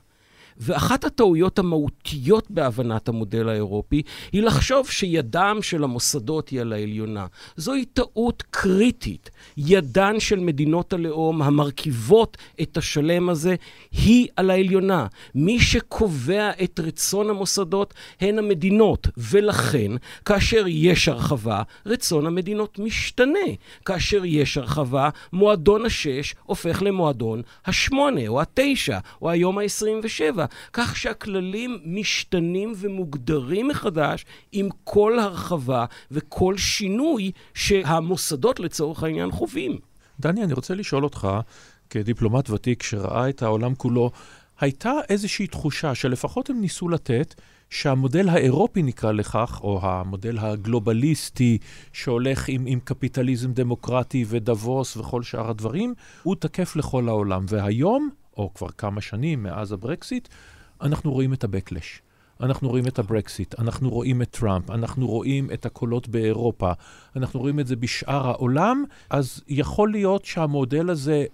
ואחת 0.60 1.04
הטעויות 1.04 1.60
המהותיות 1.60 2.52
בהבנת 2.52 3.10
המודל 3.10 3.50
האירופי 3.50 4.02
היא 4.32 4.44
לחשוב 4.44 4.90
שידם 4.90 5.58
של 5.62 5.84
המוסדות 5.84 6.50
היא 6.50 6.62
על 6.62 6.74
העליונה. 6.74 7.26
זוהי 7.56 7.86
טעות 7.86 8.44
קריטית. 8.50 9.30
ידן 9.58 10.20
של 10.20 10.40
מדינות 10.40 10.94
הלאום 10.94 11.42
המרכיבות 11.42 12.38
את 12.62 12.78
השלם 12.78 13.30
הזה 13.30 13.56
היא 13.92 14.28
על 14.36 14.50
העליונה. 14.50 15.08
מי 15.36 15.60
שקובע 15.60 16.52
את 16.64 16.80
רצון 16.80 17.30
המוסדות 17.30 17.94
הן 18.22 18.40
המדינות, 18.40 19.08
ולכן 19.18 19.92
כאשר 20.26 20.64
יש 20.68 21.08
הרחבה, 21.08 21.62
רצון 21.86 22.26
המדינות 22.26 22.80
משתנה. 22.80 23.40
כאשר 23.86 24.26
יש 24.26 24.58
הרחבה, 24.58 25.10
מועדון 25.34 25.86
השש 25.86 26.36
הופך 26.44 26.82
למועדון 26.82 27.42
השמונה, 27.66 28.28
או 28.28 28.42
התשע, 28.42 29.00
או 29.22 29.30
היום 29.30 29.58
העשרים 29.58 30.00
ושבע. 30.04 30.46
כך 30.74 30.98
שהכללים 30.98 31.80
משתנים 31.86 32.74
ומוגדרים 32.78 33.68
מחדש 33.68 34.26
עם 34.52 34.70
כל 34.84 35.20
הרחבה 35.20 35.86
וכל 36.12 36.58
שינוי 36.58 37.32
שהמוסדות 37.54 38.60
לצורך 38.60 39.04
העניין 39.04 39.32
חווים. 39.32 39.78
דני, 40.20 40.44
אני 40.44 40.54
רוצה 40.54 40.74
לשאול 40.74 41.04
אותך, 41.04 41.28
כדיפלומט 41.90 42.50
ותיק 42.50 42.84
שראה 42.84 43.30
את 43.30 43.42
העולם 43.42 43.76
כולו, 43.76 44.12
הייתה 44.60 44.94
איזושהי 45.10 45.48
תחושה 45.48 45.96
שלפחות 45.96 46.50
הם 46.50 46.62
ניסו 46.62 46.90
לתת 46.90 47.36
שהמודל 47.70 48.30
האירופי 48.30 48.84
נקרא 48.84 49.12
לכך, 49.12 49.60
או 49.64 49.80
המודל 49.84 50.38
הגלובליסטי 50.40 51.58
שהולך 51.94 52.48
עם, 52.48 52.64
עם 52.68 52.80
קפיטליזם 52.80 53.54
דמוקרטי 53.54 54.26
ודבוס 54.28 54.98
וכל 54.98 55.24
שאר 55.24 55.50
הדברים, 55.50 55.94
הוא 56.24 56.36
תקף 56.36 56.76
לכל 56.76 57.10
העולם. 57.10 57.46
והיום, 57.48 58.10
או 58.40 58.54
כבר 58.54 58.68
כמה 58.70 59.02
שנים 59.02 59.44
מאז 59.44 59.72
הברקסיט, 59.72 60.28
אנחנו 60.82 61.12
רואים 61.12 61.34
את 61.34 61.44
ה-Backlash. 61.44 62.02
אנחנו 62.44 62.70
רואים 62.70 62.88
את 62.88 63.00
הברקסיט, 63.00 63.60
אנחנו 63.60 63.90
רואים 63.90 64.22
את 64.22 64.32
טראמפ, 64.32 64.72
אנחנו 64.72 65.08
רואים 65.08 65.52
את 65.54 65.66
הקולות 65.66 66.08
באירופה, 66.08 66.72
אנחנו 67.16 67.40
רואים 67.40 67.60
את 67.60 67.68
זה 67.68 67.76
בשאר 67.76 68.28
העולם, 68.28 68.84
אז 69.10 69.44
יכול 69.48 69.92
להיות 69.92 70.26
שהמודל 70.26 70.90
הזה 70.90 71.26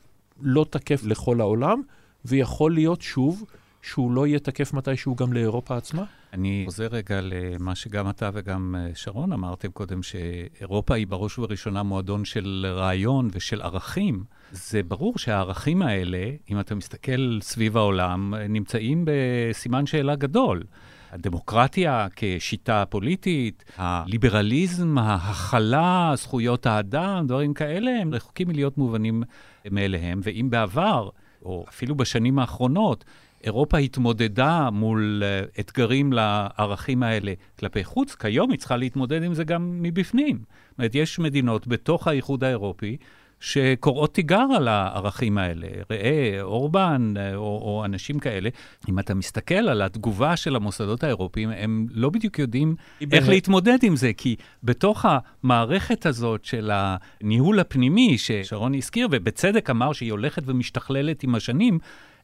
לא 0.42 0.66
תקף 0.70 1.04
לכל 1.06 1.42
העולם, 1.42 1.82
ויכול 2.26 2.74
להיות 2.74 3.02
שוב 3.02 3.44
שהוא 3.82 4.12
לא 4.12 4.28
יהיה 4.28 4.40
תקף 4.40 4.74
מתישהו 4.74 5.16
גם 5.16 5.34
לאירופה 5.34 5.78
עצמה? 5.78 6.04
אני 6.34 6.64
חוזר 6.66 6.88
רגע 6.88 7.20
למה 7.22 7.76
שגם 7.76 8.10
אתה 8.10 8.30
וגם 8.34 8.76
אה, 8.78 8.96
שרון 8.96 9.34
אמרתם 9.34 9.72
קודם, 9.72 10.04
שאירופה 10.04 10.96
היא 10.96 11.08
בראש 11.08 11.40
ובראשונה 11.40 11.84
מועדון 11.84 12.26
של 12.26 12.66
רעיון 12.70 13.30
ושל 13.34 13.62
ערכים. 13.62 14.24
זה 14.56 14.84
ברור 14.84 15.18
שהערכים 15.18 15.82
האלה, 15.82 16.30
אם 16.52 16.60
אתה 16.60 16.76
מסתכל 16.76 17.40
סביב 17.42 17.78
העולם, 17.78 18.34
נמצאים 18.50 19.06
בסימן 19.06 19.86
שאלה 19.86 20.16
גדול. 20.16 20.64
הדמוקרטיה 21.12 22.08
כשיטה 22.16 22.84
פוליטית, 22.90 23.64
הליברליזם, 23.78 24.98
ההכלה, 24.98 26.12
זכויות 26.16 26.66
האדם, 26.66 27.28
דברים 27.28 27.54
כאלה, 27.54 27.92
הם 28.02 28.14
רחוקים 28.14 28.48
מלהיות 28.48 28.78
מובנים 28.78 29.24
מאליהם. 29.72 30.20
ואם 30.24 30.48
בעבר, 30.50 31.10
או 31.46 31.66
אפילו 31.70 31.96
בשנים 31.96 32.40
האחרונות, 32.40 33.06
אירופה 33.44 33.78
התמודדה 33.78 34.70
מול 34.70 35.24
uh, 35.24 35.60
אתגרים 35.60 36.14
לערכים 36.14 37.04
האלה 37.04 37.34
כלפי 37.60 37.84
חוץ, 37.84 38.16
כיום 38.16 38.52
היא 38.52 38.60
צריכה 38.60 38.78
להתמודד 38.78 39.24
עם 39.24 39.34
זה 39.34 39.44
גם 39.44 39.82
מבפנים. 39.82 40.38
זאת 40.38 40.78
אומרת, 40.80 40.96
יש 40.96 41.20
מדינות 41.20 41.68
בתוך 41.68 42.08
האיחוד 42.08 42.44
האירופי 42.44 42.98
שקוראות 43.46 44.14
תיגר 44.14 44.46
על 44.56 44.68
הערכים 44.68 45.38
האלה. 45.38 45.68
ראה, 45.92 46.42
אורבן 46.42 47.14
או, 47.36 47.42
או 47.42 47.86
אנשים 47.86 48.20
כאלה. 48.20 48.50
אם 48.90 49.00
אתה 49.00 49.14
מסתכל 49.14 49.56
על 49.56 49.82
התגובה 49.82 50.36
של 50.36 50.56
המוסדות 50.56 51.04
האירופיים, 51.04 51.50
הם 51.50 51.88
לא 51.92 52.10
בדיוק 52.10 52.40
יודעים 52.40 52.76
איך 53.12 53.30
להתמודד 53.30 53.78
עם 53.84 53.96
זה, 53.96 54.14
כי 54.14 54.36
בתוך 54.64 55.06
המערכת 55.10 56.06
הזאת 56.06 56.46
של 56.46 56.72
הניהול 56.74 57.60
הפנימי, 57.60 58.18
ששרון 58.18 58.74
הזכיר, 58.74 59.08
ובצדק 59.12 59.70
אמר 59.70 59.94
שהיא 59.94 60.12
הולכת 60.12 60.44
ומשתכללת 60.46 61.24
עם 61.24 61.36
השנים, 61.36 61.80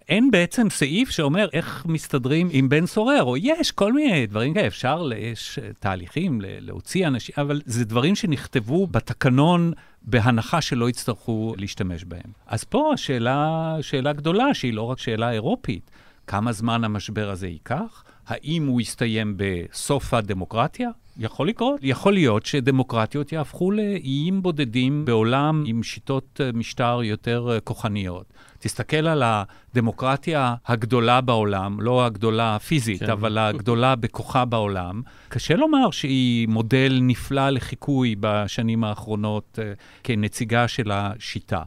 אין 0.10 0.32
בעצם 0.32 0.70
סעיף 0.70 1.10
שאומר 1.10 1.48
איך 1.54 1.86
מסתדרים 1.86 2.50
עם 2.52 2.70
בן 2.70 2.86
סורר, 2.86 3.24
או 3.24 3.38
יש 3.38 3.72
כל 3.72 3.94
מיני 3.94 4.28
דברים 4.28 4.54
כאלה, 4.54 4.68
אפשר, 4.68 5.10
יש 5.18 5.60
תהליכים 5.80 6.42
להוציא 6.44 7.08
אנשים, 7.08 7.36
אבל 7.38 7.62
זה 7.66 7.86
דברים 7.86 8.16
שנכתבו 8.16 8.88
בתקנון 8.88 9.74
בהנחה 10.02 10.62
שלא 10.62 10.90
יצטרכו 10.90 11.54
להשתמש 11.58 12.04
בהם. 12.04 12.32
אז 12.48 12.64
פה 12.64 12.92
השאלה, 12.94 13.76
שאלה 13.82 14.14
גדולה, 14.14 14.54
שהיא 14.54 14.74
לא 14.74 14.82
רק 14.82 15.00
שאלה 15.00 15.32
אירופית, 15.32 15.92
כמה 16.28 16.52
זמן 16.52 16.84
המשבר 16.84 17.30
הזה 17.30 17.48
ייקח? 17.48 18.04
האם 18.28 18.68
הוא 18.68 18.82
יסתיים 18.82 19.34
בסוף 19.38 20.14
הדמוקרטיה? 20.14 20.90
יכול 21.22 21.48
לקרות. 21.48 21.80
יכול 21.84 22.14
להיות 22.14 22.46
שדמוקרטיות 22.46 23.32
יהפכו 23.32 23.72
לאיים 23.72 24.42
בודדים 24.42 25.06
בעולם 25.06 25.64
עם 25.68 25.84
שיטות 25.84 26.42
אה, 26.44 26.52
משטר 26.54 27.00
יותר 27.04 27.50
אה, 27.52 27.60
כוחניות. 27.60 28.34
תסתכל 28.60 29.08
על 29.08 29.24
הדמוקרטיה 29.26 30.56
הגדולה 30.68 31.22
בעולם, 31.22 31.82
לא 31.82 32.06
הגדולה 32.06 32.56
הפיזית, 32.56 33.00
כן. 33.00 33.10
אבל 33.10 33.38
הגדולה 33.38 33.96
בכוחה 34.02 34.46
בעולם. 34.46 35.02
קשה 35.30 35.56
לומר 35.56 35.92
שהיא 35.92 36.48
מודל 36.48 37.00
נפלא 37.02 37.50
לחיקוי 37.50 38.16
בשנים 38.20 38.84
האחרונות 38.84 39.60
uh, 39.62 39.80
כנציגה 40.04 40.68
של 40.68 40.92
השיטה. 40.92 41.64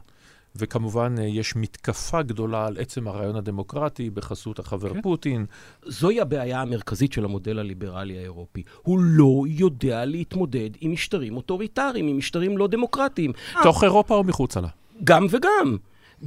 וכמובן, 0.55 1.15
יש 1.21 1.55
מתקפה 1.55 2.21
גדולה 2.21 2.65
על 2.67 2.77
עצם 2.79 3.07
הרעיון 3.07 3.35
הדמוקרטי 3.35 4.09
בחסות 4.09 4.59
החבר 4.59 4.93
כן. 4.93 5.01
פוטין. 5.01 5.45
זוהי 5.85 6.21
הבעיה 6.21 6.61
המרכזית 6.61 7.13
של 7.13 7.25
המודל 7.25 7.59
הליברלי 7.59 8.17
האירופי. 8.17 8.63
הוא 8.81 8.99
לא 9.01 9.43
יודע 9.47 10.05
להתמודד 10.05 10.69
עם 10.81 10.91
משטרים 10.91 11.37
אוטוריטריים, 11.37 12.07
עם 12.07 12.17
משטרים 12.17 12.57
לא 12.57 12.67
דמוקרטיים. 12.67 13.31
תוך 13.63 13.83
אירופה 13.83 14.15
או 14.15 14.23
מחוצה 14.23 14.61
לה? 14.61 14.67
גם 15.03 15.27
וגם. 15.29 15.77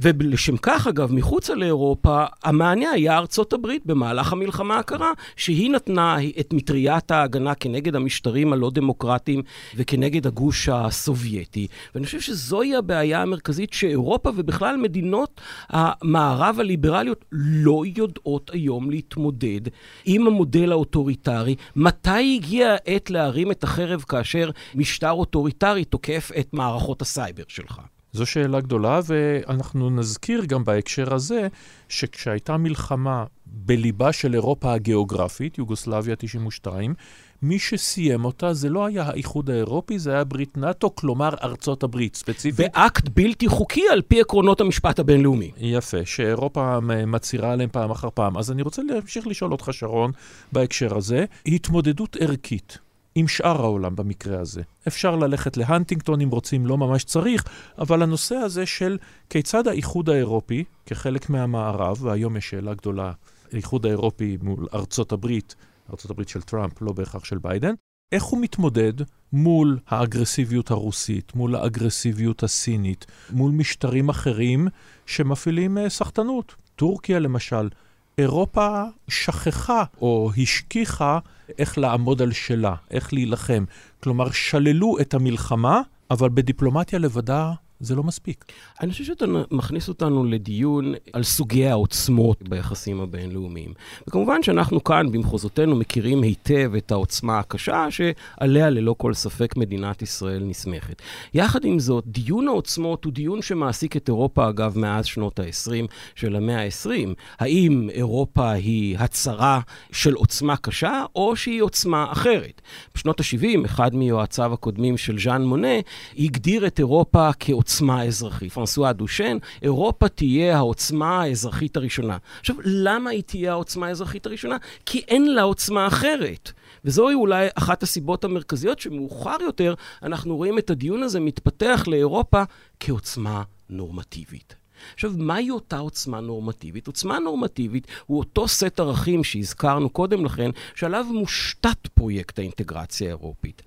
ולשם 0.01 0.57
כך, 0.57 0.87
אגב, 0.87 1.13
מחוצה 1.13 1.55
לאירופה, 1.55 2.25
המענה 2.43 2.89
היה 2.89 3.17
ארצות 3.17 3.53
הברית 3.53 3.85
במהלך 3.85 4.33
המלחמה 4.33 4.77
הקרה, 4.77 5.11
שהיא 5.35 5.71
נתנה 5.71 6.17
את 6.39 6.53
מטריית 6.53 7.11
ההגנה 7.11 7.55
כנגד 7.55 7.95
המשטרים 7.95 8.53
הלא 8.53 8.71
דמוקרטיים 8.73 9.41
וכנגד 9.75 10.27
הגוש 10.27 10.69
הסובייטי. 10.69 11.67
ואני 11.95 12.05
חושב 12.05 12.21
שזוהי 12.21 12.75
הבעיה 12.75 13.21
המרכזית 13.21 13.73
שאירופה 13.73 14.29
ובכלל 14.35 14.77
מדינות 14.77 15.41
המערב 15.69 16.59
הליברליות 16.59 17.25
לא 17.31 17.83
יודעות 17.97 18.51
היום 18.53 18.91
להתמודד 18.91 19.61
עם 20.05 20.27
המודל 20.27 20.71
האוטוריטרי. 20.71 21.55
מתי 21.75 22.35
הגיעה 22.35 22.75
העת 22.85 23.09
להרים 23.09 23.51
את 23.51 23.63
החרב 23.63 24.01
כאשר 24.01 24.49
משטר 24.75 25.11
אוטוריטרי 25.11 25.85
תוקף 25.85 26.31
את 26.39 26.53
מערכות 26.53 27.01
הסייבר 27.01 27.43
שלך? 27.47 27.81
זו 28.13 28.25
שאלה 28.25 28.61
גדולה, 28.61 28.99
ואנחנו 29.05 29.89
נזכיר 29.89 30.45
גם 30.45 30.63
בהקשר 30.63 31.13
הזה, 31.13 31.47
שכשהייתה 31.89 32.57
מלחמה 32.57 33.25
בליבה 33.45 34.11
של 34.11 34.33
אירופה 34.33 34.73
הגיאוגרפית, 34.73 35.57
יוגוסלביה 35.57 36.15
92, 36.15 36.93
מי 37.41 37.59
שסיים 37.59 38.25
אותה 38.25 38.53
זה 38.53 38.69
לא 38.69 38.85
היה 38.85 39.03
האיחוד 39.03 39.49
האירופי, 39.49 39.99
זה 39.99 40.11
היה 40.13 40.23
ברית 40.23 40.57
נאט"ו, 40.57 40.95
כלומר 40.95 41.29
ארצות 41.43 41.83
הברית, 41.83 42.15
ספציפית. 42.15 42.71
באקט 42.73 43.09
בלתי 43.13 43.47
חוקי 43.47 43.83
על 43.91 44.01
פי 44.01 44.21
עקרונות 44.21 44.61
המשפט 44.61 44.99
הבינלאומי. 44.99 45.51
יפה, 45.57 46.05
שאירופה 46.05 46.79
מצהירה 47.07 47.51
עליהם 47.51 47.69
פעם 47.71 47.91
אחר 47.91 48.09
פעם. 48.13 48.37
אז 48.37 48.51
אני 48.51 48.61
רוצה 48.61 48.81
להמשיך 48.83 49.27
לשאול 49.27 49.51
אותך, 49.51 49.69
שרון, 49.71 50.11
בהקשר 50.51 50.97
הזה, 50.97 51.25
התמודדות 51.45 52.17
ערכית. 52.19 52.77
עם 53.15 53.27
שאר 53.27 53.61
העולם 53.61 53.95
במקרה 53.95 54.39
הזה. 54.39 54.61
אפשר 54.87 55.15
ללכת 55.15 55.57
להנטינגטון 55.57 56.21
אם 56.21 56.29
רוצים, 56.29 56.65
לא 56.65 56.77
ממש 56.77 57.03
צריך, 57.03 57.43
אבל 57.77 58.03
הנושא 58.03 58.35
הזה 58.35 58.65
של 58.65 58.97
כיצד 59.29 59.67
האיחוד 59.67 60.09
האירופי, 60.09 60.63
כחלק 60.85 61.29
מהמערב, 61.29 62.03
והיום 62.03 62.37
יש 62.37 62.49
שאלה 62.49 62.73
גדולה, 62.73 63.11
האיחוד 63.53 63.85
האירופי 63.85 64.37
מול 64.41 64.67
ארצות 64.73 65.11
הברית, 65.11 65.55
ארצות 65.89 66.11
הברית 66.11 66.29
של 66.29 66.41
טראמפ, 66.41 66.81
לא 66.81 66.91
בהכרח 66.91 67.23
של 67.23 67.37
ביידן, 67.37 67.73
איך 68.11 68.23
הוא 68.23 68.41
מתמודד 68.41 68.93
מול 69.33 69.79
האגרסיביות 69.87 70.71
הרוסית, 70.71 71.35
מול 71.35 71.55
האגרסיביות 71.55 72.43
הסינית, 72.43 73.05
מול 73.31 73.51
משטרים 73.51 74.09
אחרים 74.09 74.67
שמפעילים 75.05 75.77
uh, 75.77 75.89
סחטנות. 75.89 76.55
טורקיה 76.75 77.19
למשל, 77.19 77.69
אירופה 78.17 78.83
שכחה 79.07 79.83
או 80.01 80.31
השכיחה 80.37 81.19
איך 81.57 81.77
לעמוד 81.77 82.21
על 82.21 82.31
שלה, 82.31 82.75
איך 82.91 83.13
להילחם. 83.13 83.63
כלומר, 84.03 84.31
שללו 84.31 84.99
את 85.01 85.13
המלחמה, 85.13 85.81
אבל 86.11 86.29
בדיפלומטיה 86.33 86.99
לבדה 86.99 87.53
זה 87.79 87.95
לא 87.95 88.03
מספיק. 88.03 88.45
אני 88.81 88.91
חושב 88.91 89.03
שאתה 89.03 89.25
מכניס 89.51 89.89
אותנו 89.89 90.23
לדיון 90.23 90.93
על 91.13 91.23
סוגי 91.23 91.67
העוצמות 91.67 92.49
ביחסים 92.49 93.01
הבינלאומיים. 93.01 93.73
וכמובן 94.07 94.43
שאנחנו 94.43 94.83
כאן, 94.83 95.11
במחוזותינו, 95.11 95.75
מכירים 95.75 96.21
היטב 96.21 96.71
את 96.77 96.91
העוצמה 96.91 97.39
הקשה 97.39 97.87
שעליה 97.89 98.69
ללא 98.69 98.95
כל 98.97 99.13
ספק 99.13 99.57
מדינת 99.57 100.01
ישראל 100.01 100.43
נסמכת. 100.43 101.01
יחד 101.33 101.65
עם 101.65 101.79
זאת, 101.79 102.03
דיון 102.07 102.47
העוצמות 102.47 103.05
הוא 103.05 103.13
דיון 103.13 103.41
שמעסיק 103.41 103.97
את 103.97 104.07
אירופה, 104.07 104.49
אגב, 104.49 104.77
מאז 104.77 105.05
שנות 105.05 105.39
ה-20 105.39 105.87
של 106.15 106.35
המאה 106.35 106.63
ה-20. 106.63 107.13
האם 107.39 107.89
אירופה 107.89 108.51
היא 108.51 108.97
הצהרה 108.97 109.59
של 109.91 110.13
עוצמה 110.13 110.57
קשה, 110.57 111.05
או 111.15 111.35
שהיא 111.35 111.61
עוצמה 111.61 112.11
אחרת? 112.11 112.61
בשנות 112.95 113.19
ה-70, 113.19 113.65
אחד 113.65 113.95
מיועציו 113.95 114.53
הקודמים 114.53 114.97
של 114.97 115.19
ז'אן 115.19 115.45
מונה, 115.45 115.77
הגדיר 116.17 116.67
את 116.67 116.79
אירופה 116.79 117.29
כעוצמה... 117.39 117.68
עוצמה 117.69 118.03
אזרחית. 118.03 118.53
פרנסואה 118.53 118.93
דושן, 118.93 119.37
אירופה 119.61 120.09
תהיה 120.09 120.57
העוצמה 120.57 121.21
האזרחית 121.21 121.77
הראשונה. 121.77 122.17
עכשיו, 122.39 122.55
למה 122.63 123.09
היא 123.09 123.23
תהיה 123.23 123.51
העוצמה 123.51 123.87
האזרחית 123.87 124.25
הראשונה? 124.25 124.57
כי 124.85 125.01
אין 125.07 125.35
לה 125.35 125.41
עוצמה 125.41 125.87
אחרת. 125.87 126.51
וזוהי 126.85 127.15
אולי 127.15 127.47
אחת 127.55 127.83
הסיבות 127.83 128.23
המרכזיות 128.23 128.79
שמאוחר 128.79 129.37
יותר 129.41 129.73
אנחנו 130.03 130.37
רואים 130.37 130.57
את 130.57 130.69
הדיון 130.69 131.03
הזה 131.03 131.19
מתפתח 131.19 131.83
לאירופה 131.87 132.43
כעוצמה 132.79 133.43
נורמטיבית. 133.69 134.55
עכשיו, 134.93 135.11
מהי 135.17 135.49
אותה 135.49 135.77
עוצמה 135.77 136.19
נורמטיבית? 136.19 136.87
עוצמה 136.87 137.19
נורמטיבית 137.19 137.87
הוא 138.05 138.17
אותו 138.17 138.47
סט 138.47 138.79
ערכים 138.79 139.23
שהזכרנו 139.23 139.89
קודם 139.89 140.25
לכן, 140.25 140.49
שעליו 140.75 141.05
מושתת 141.09 141.87
פרויקט 141.93 142.39
האינטגרציה 142.39 143.07
האירופית. 143.07 143.61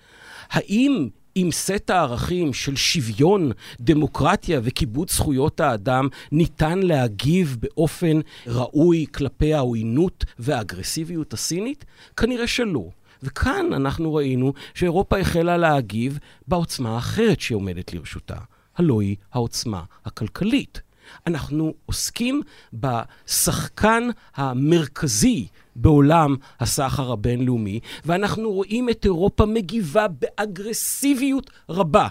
האם 0.51 1.09
עם 1.35 1.53
סט 1.53 1.90
הערכים 1.90 2.53
של 2.53 2.77
שוויון, 2.77 3.53
דמוקרטיה 3.81 4.61
וכיבוד 4.62 5.11
זכויות 5.11 5.61
האדם, 5.61 6.09
ניתן 6.33 6.79
להגיב 6.79 7.57
באופן 7.61 8.21
ראוי 8.47 9.07
כלפי 9.14 9.55
העוינות 9.55 10.25
והאגרסיביות 10.38 11.33
הסינית? 11.33 11.85
כנראה 12.16 12.47
שלא. 12.47 12.88
וכאן 13.23 13.73
אנחנו 13.73 14.14
ראינו 14.14 14.53
שאירופה 14.75 15.18
החלה 15.18 15.57
להגיב 15.57 16.18
בעוצמה 16.49 16.95
האחרת 16.95 17.40
שעומדת 17.40 17.95
לרשותה, 17.95 18.37
הלוא 18.77 19.03
היא 19.03 19.16
העוצמה 19.33 19.83
הכלכלית. 20.05 20.81
אנחנו 21.27 21.75
עוסקים 21.87 22.42
בשחקן 22.73 24.09
המרכזי 24.35 25.47
בעולם 25.76 26.37
הסחר 26.61 27.12
הבינלאומי, 27.12 27.80
ואנחנו 28.04 28.52
רואים 28.52 28.88
את 28.88 29.04
אירופה 29.04 29.46
מגיבה 29.46 30.06
באגרסיביות 30.08 31.50
רבה 31.68 32.08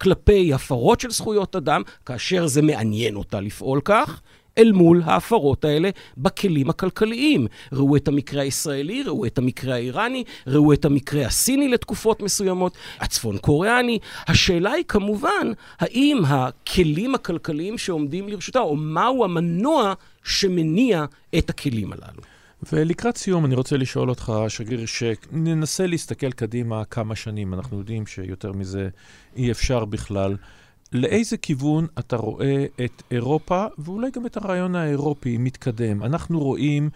כלפי 0.00 0.54
הפרות 0.54 1.00
של 1.00 1.10
זכויות 1.10 1.56
אדם, 1.56 1.82
כאשר 2.06 2.46
זה 2.46 2.62
מעניין 2.62 3.16
אותה 3.16 3.40
לפעול 3.40 3.80
כך, 3.84 4.20
אל 4.58 4.72
מול 4.72 5.02
ההפרות 5.04 5.64
האלה 5.64 5.90
בכלים 6.18 6.70
הכלכליים. 6.70 7.46
ראו 7.72 7.96
את 7.96 8.08
המקרה 8.08 8.42
הישראלי, 8.42 9.02
ראו 9.02 9.26
את 9.26 9.38
המקרה 9.38 9.74
האיראני, 9.74 10.24
ראו 10.46 10.72
את 10.72 10.84
המקרה 10.84 11.26
הסיני 11.26 11.68
לתקופות 11.68 12.22
מסוימות, 12.22 12.76
הצפון 13.00 13.38
קוריאני. 13.38 13.98
השאלה 14.28 14.72
היא 14.72 14.84
כמובן, 14.88 15.52
האם 15.78 16.22
הכלים 16.26 17.14
הכלכליים 17.14 17.78
שעומדים 17.78 18.28
לרשותה, 18.28 18.58
או 18.58 18.76
מהו 18.76 19.24
המנוע 19.24 19.92
שמניע 20.24 21.04
את 21.38 21.50
הכלים 21.50 21.92
הללו. 21.92 22.35
ולקראת 22.72 23.16
סיום, 23.16 23.44
אני 23.44 23.54
רוצה 23.54 23.76
לשאול 23.76 24.10
אותך, 24.10 24.32
שגריר, 24.48 24.86
שננסה 24.86 25.86
להסתכל 25.86 26.32
קדימה 26.32 26.84
כמה 26.84 27.16
שנים. 27.16 27.54
אנחנו 27.54 27.78
יודעים 27.78 28.06
שיותר 28.06 28.52
מזה 28.52 28.88
אי 29.36 29.50
אפשר 29.50 29.84
בכלל. 29.84 30.36
לאיזה 30.92 31.36
כיוון 31.36 31.86
אתה 31.98 32.16
רואה 32.16 32.66
את 32.84 33.02
אירופה, 33.10 33.64
ואולי 33.78 34.10
גם 34.10 34.26
את 34.26 34.36
הרעיון 34.36 34.74
האירופי 34.74 35.38
מתקדם? 35.38 36.02
אנחנו 36.02 36.40
רואים 36.40 36.90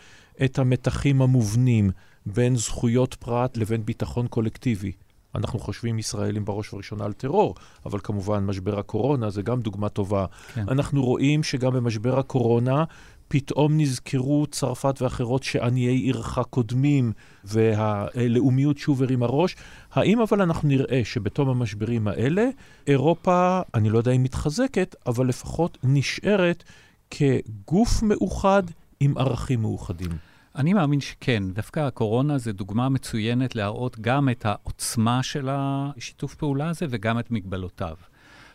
את 0.45 0.59
המתחים 0.59 1.23
המובנים 1.23 1.91
בין 2.27 2.57
זכויות 2.57 3.15
פרט 3.15 3.57
לבין 3.57 3.85
ביטחון 3.85 4.27
קולקטיבי. 4.27 4.93
אנחנו 5.35 5.59
חושבים 5.59 5.99
ישראלים 5.99 6.45
בראש 6.45 6.73
ובראשונה 6.73 7.05
על 7.05 7.13
טרור, 7.13 7.55
אבל 7.87 7.99
כמובן 8.03 8.45
משבר 8.45 8.79
הקורונה 8.79 9.31
זה 9.31 9.43
גם 9.43 9.61
דוגמה 9.61 9.89
טובה. 9.89 10.27
כן. 10.55 10.69
אנחנו 10.69 11.03
רואים 11.05 11.43
שגם 11.43 11.73
במשבר 11.73 12.19
הקורונה 12.19 12.85
פתאום 13.33 13.81
נזכרו 13.81 14.47
צרפת 14.47 15.03
ואחרות 15.03 15.43
שעניי 15.43 15.85
עירך 15.85 16.39
קודמים, 16.51 17.13
והלאומיות 17.45 18.79
שוב 18.79 19.03
הרימה 19.03 19.27
ראש. 19.27 19.57
האם 19.93 20.21
אבל 20.21 20.43
אנחנו 20.43 20.69
נראה 20.69 21.01
שבתום 21.05 21.49
המשברים 21.49 22.09
האלה, 22.09 22.49
אירופה, 22.87 23.61
אני 23.75 23.91
לא 23.91 23.99
יודע 23.99 24.13
אם 24.13 24.23
מתחזקת, 24.23 24.97
אבל 25.07 25.27
לפחות 25.27 25.79
נשארת 25.83 26.65
כגוף 27.11 28.03
מאוחד 28.03 28.63
עם 29.01 29.19
ערכים 29.19 29.61
מאוחדים? 29.61 30.11
אני 30.57 30.75
מאמין 30.75 31.01
שכן. 31.01 31.43
דווקא 31.53 31.81
הקורונה 31.81 32.39
זה 32.39 32.53
דוגמה 32.53 32.89
מצוינת 32.89 33.55
להראות 33.57 34.01
גם 34.01 34.29
את 34.29 34.47
העוצמה 34.47 35.23
של 35.23 35.49
השיתוף 35.51 36.35
פעולה 36.35 36.69
הזה 36.69 36.87
וגם 36.91 37.19
את 37.19 37.31
מגבלותיו. 37.31 37.97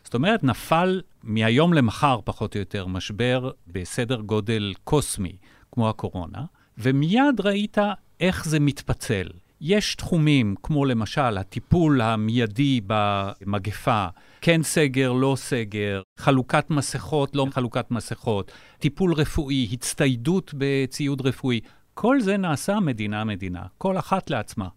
זאת 0.05 0.13
אומרת, 0.13 0.43
נפל 0.43 1.01
מהיום 1.23 1.73
למחר, 1.73 2.19
פחות 2.23 2.55
או 2.55 2.59
יותר, 2.59 2.87
משבר 2.87 3.51
בסדר 3.67 4.21
גודל 4.21 4.73
קוסמי, 4.83 5.37
כמו 5.71 5.89
הקורונה, 5.89 6.45
ומיד 6.77 7.41
ראית 7.43 7.77
איך 8.19 8.45
זה 8.45 8.59
מתפצל. 8.59 9.27
יש 9.61 9.95
תחומים, 9.95 10.55
כמו 10.63 10.85
למשל 10.85 11.37
הטיפול 11.37 12.01
המיידי 12.01 12.81
במגפה, 12.87 14.07
כן 14.41 14.63
סגר, 14.63 15.11
לא 15.11 15.35
סגר, 15.37 16.01
חלוקת 16.17 16.69
מסכות, 16.69 17.35
לא 17.35 17.47
חלוקת 17.51 17.91
מסכות, 17.91 18.51
טיפול 18.79 19.13
רפואי, 19.13 19.67
הצטיידות 19.71 20.53
בציוד 20.57 21.27
רפואי, 21.27 21.59
כל 21.93 22.19
זה 22.19 22.37
נעשה 22.37 22.79
מדינה-מדינה, 22.79 23.63
כל 23.77 23.97
אחת 23.97 24.29
לעצמה. 24.29 24.67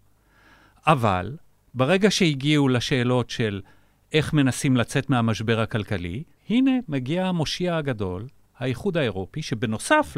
אבל 0.87 1.37
ברגע 1.73 2.11
שהגיעו 2.11 2.67
לשאלות 2.67 3.29
של 3.29 3.61
איך 4.13 4.33
מנסים 4.33 4.77
לצאת 4.77 5.09
מהמשבר 5.09 5.59
הכלכלי. 5.59 6.23
הנה, 6.49 6.71
מגיע 6.87 7.25
המושיע 7.25 7.77
הגדול, 7.77 8.27
האיחוד 8.57 8.97
האירופי, 8.97 9.41
שבנוסף 9.41 10.17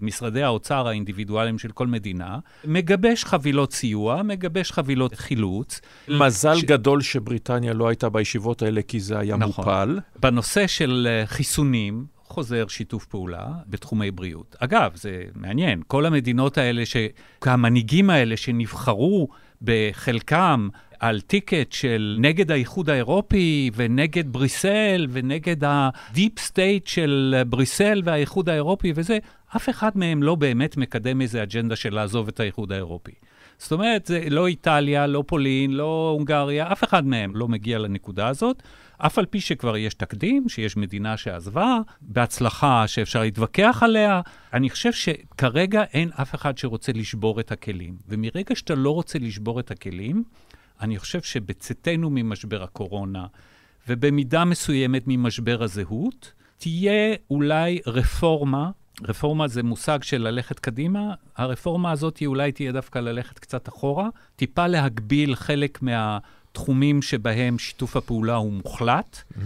למשרדי 0.00 0.42
האוצר 0.42 0.88
האינדיבידואליים 0.88 1.58
של 1.58 1.70
כל 1.70 1.86
מדינה, 1.86 2.38
מגבש 2.64 3.24
חבילות 3.24 3.72
סיוע, 3.72 4.22
מגבש 4.22 4.72
חבילות 4.72 5.14
חילוץ. 5.14 5.80
מזל 6.08 6.56
ש... 6.56 6.64
גדול 6.64 7.00
שבריטניה 7.00 7.72
לא 7.72 7.88
הייתה 7.88 8.08
בישיבות 8.08 8.62
האלה, 8.62 8.82
כי 8.82 9.00
זה 9.00 9.18
היה 9.18 9.36
נכון. 9.36 9.64
מופל. 9.64 9.98
בנושא 10.20 10.66
של 10.66 11.08
אה, 11.10 11.26
חיסונים, 11.26 12.06
חוזר 12.24 12.68
שיתוף 12.68 13.06
פעולה 13.06 13.48
בתחומי 13.66 14.10
בריאות. 14.10 14.56
אגב, 14.58 14.90
זה 14.94 15.22
מעניין, 15.34 15.82
כל 15.86 16.06
המדינות 16.06 16.58
האלה, 16.58 16.86
ש... 16.86 16.96
המנהיגים 17.42 18.10
האלה 18.10 18.36
שנבחרו 18.36 19.28
בחלקם 19.62 20.68
על 21.00 21.20
ticket 21.20 21.72
של 21.72 22.16
נגד 22.20 22.50
האיחוד 22.50 22.90
האירופי 22.90 23.70
ונגד 23.74 24.32
בריסל 24.32 25.06
ונגד 25.10 25.56
ה 25.62 25.77
deep 25.77 26.38
state 26.38 26.86
של 26.86 27.42
בריסל 27.46 28.02
והאיחוד 28.04 28.48
האירופי 28.48 28.92
וזה, 28.94 29.18
אף 29.56 29.68
אחד 29.68 29.90
מהם 29.94 30.22
לא 30.22 30.34
באמת 30.34 30.76
מקדם 30.76 31.20
איזה 31.20 31.42
אג'נדה 31.42 31.76
של 31.76 31.94
לעזוב 31.94 32.28
את 32.28 32.40
האיחוד 32.40 32.72
האירופי. 32.72 33.12
זאת 33.58 33.72
אומרת, 33.72 34.06
זה 34.06 34.24
לא 34.30 34.46
איטליה, 34.46 35.06
לא 35.06 35.24
פולין, 35.26 35.70
לא 35.70 36.14
הונגריה, 36.16 36.72
אף 36.72 36.84
אחד 36.84 37.06
מהם 37.06 37.36
לא 37.36 37.48
מגיע 37.48 37.78
לנקודה 37.78 38.28
הזאת. 38.28 38.62
אף 38.98 39.18
על 39.18 39.26
פי 39.26 39.40
שכבר 39.40 39.76
יש 39.76 39.94
תקדים, 39.94 40.48
שיש 40.48 40.76
מדינה 40.76 41.16
שעזבה, 41.16 41.78
בהצלחה 42.00 42.86
שאפשר 42.86 43.20
להתווכח 43.20 43.82
עליה, 43.84 44.20
אני 44.52 44.70
חושב 44.70 44.92
שכרגע 44.92 45.82
אין 45.82 46.10
אף 46.22 46.34
אחד 46.34 46.58
שרוצה 46.58 46.92
לשבור 46.92 47.40
את 47.40 47.52
הכלים. 47.52 47.96
ומרגע 48.08 48.54
שאתה 48.54 48.74
לא 48.74 48.90
רוצה 48.90 49.18
לשבור 49.18 49.60
את 49.60 49.70
הכלים, 49.70 50.24
אני 50.80 50.98
חושב 50.98 51.22
שבצאתנו 51.22 52.10
ממשבר 52.10 52.62
הקורונה, 52.62 53.26
ובמידה 53.88 54.44
מסוימת 54.44 55.02
ממשבר 55.06 55.62
הזהות, 55.62 56.32
תהיה 56.58 57.14
אולי 57.30 57.80
רפורמה, 57.86 58.70
רפורמה 59.02 59.48
זה 59.48 59.62
מושג 59.62 60.02
של 60.02 60.22
ללכת 60.22 60.58
קדימה, 60.58 61.14
הרפורמה 61.36 61.90
הזאת 61.90 62.16
היא 62.16 62.28
אולי 62.28 62.52
תהיה 62.52 62.72
דווקא 62.72 62.98
ללכת 62.98 63.38
קצת 63.38 63.68
אחורה, 63.68 64.08
טיפה 64.36 64.66
להגביל 64.66 65.34
חלק 65.34 65.82
מהתחומים 65.82 67.02
שבהם 67.02 67.58
שיתוף 67.58 67.96
הפעולה 67.96 68.34
הוא 68.34 68.52
מוחלט, 68.52 69.16
mm-hmm. 69.16 69.40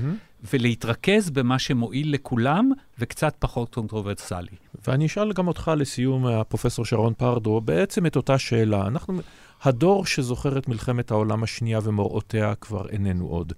ולהתרכז 0.52 1.30
במה 1.30 1.58
שמועיל 1.58 2.14
לכולם 2.14 2.70
וקצת 2.98 3.34
פחות 3.38 3.74
קונטרוברסלי. 3.74 4.56
ואני 4.88 5.06
אשאל 5.06 5.32
גם 5.32 5.48
אותך 5.48 5.72
לסיום, 5.76 6.26
הפרופסור 6.26 6.84
שרון 6.84 7.14
פרדו, 7.14 7.60
בעצם 7.60 8.06
את 8.06 8.16
אותה 8.16 8.38
שאלה. 8.38 8.86
אנחנו 8.86 9.20
הדור 9.64 10.06
שזוכר 10.06 10.58
את 10.58 10.68
מלחמת 10.68 11.10
העולם 11.10 11.42
השנייה 11.42 11.78
ומוראותיה 11.82 12.54
כבר 12.54 12.88
איננו 12.88 13.26
עוד. 13.26 13.52